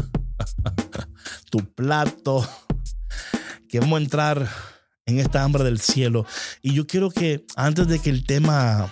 tu 1.50 1.58
plato, 1.74 2.48
que 3.68 3.80
vamos 3.80 4.00
a 4.00 4.02
entrar 4.02 4.48
en 5.06 5.18
esta 5.18 5.42
hambre 5.42 5.62
del 5.62 5.80
cielo. 5.80 6.26
Y 6.62 6.74
yo 6.74 6.86
quiero 6.86 7.10
que 7.10 7.44
antes 7.56 7.86
de 7.86 7.98
que 7.98 8.10
el 8.10 8.24
tema 8.24 8.88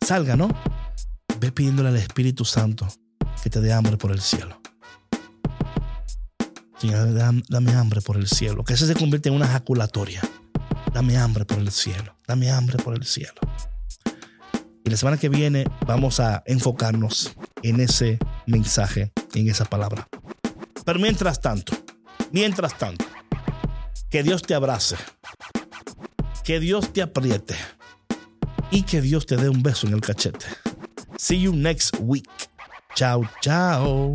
salga, 0.00 0.36
¿no? 0.36 0.48
Ve 1.40 1.50
pidiéndole 1.50 1.88
al 1.88 1.96
Espíritu 1.96 2.44
Santo 2.44 2.86
que 3.42 3.50
te 3.50 3.60
dé 3.60 3.72
hambre 3.72 3.96
por 3.96 4.12
el 4.12 4.20
cielo. 4.20 4.60
Señor, 6.78 7.12
dame 7.48 7.72
hambre 7.74 8.00
por 8.00 8.16
el 8.16 8.28
cielo. 8.28 8.64
Que 8.64 8.74
ese 8.74 8.86
se 8.86 8.94
convierta 8.94 9.28
en 9.28 9.34
una 9.34 9.46
ejaculatoria. 9.46 10.20
Dame 10.92 11.16
hambre 11.16 11.44
por 11.44 11.58
el 11.58 11.70
cielo. 11.70 12.16
Dame 12.26 12.50
hambre 12.50 12.78
por 12.78 12.94
el 12.94 13.04
cielo. 13.04 13.40
Y 14.84 14.90
la 14.90 14.96
semana 14.96 15.16
que 15.16 15.28
viene 15.28 15.64
vamos 15.86 16.20
a 16.20 16.42
enfocarnos 16.46 17.34
en 17.62 17.80
ese 17.80 18.18
mensaje, 18.46 19.12
en 19.34 19.48
esa 19.48 19.64
palabra. 19.64 20.08
Pero 20.84 20.98
mientras 20.98 21.40
tanto, 21.40 21.72
mientras 22.32 22.76
tanto, 22.76 23.04
que 24.10 24.22
Dios 24.22 24.42
te 24.42 24.54
abrace, 24.54 24.96
que 26.44 26.58
Dios 26.58 26.92
te 26.92 27.02
apriete 27.02 27.54
y 28.70 28.82
que 28.82 29.00
Dios 29.00 29.26
te 29.26 29.36
dé 29.36 29.48
un 29.48 29.62
beso 29.62 29.86
en 29.86 29.94
el 29.94 30.00
cachete. 30.00 30.46
See 31.16 31.40
you 31.40 31.54
next 31.54 31.96
week. 32.00 32.51
Chao, 32.94 33.24
chao. 33.40 34.14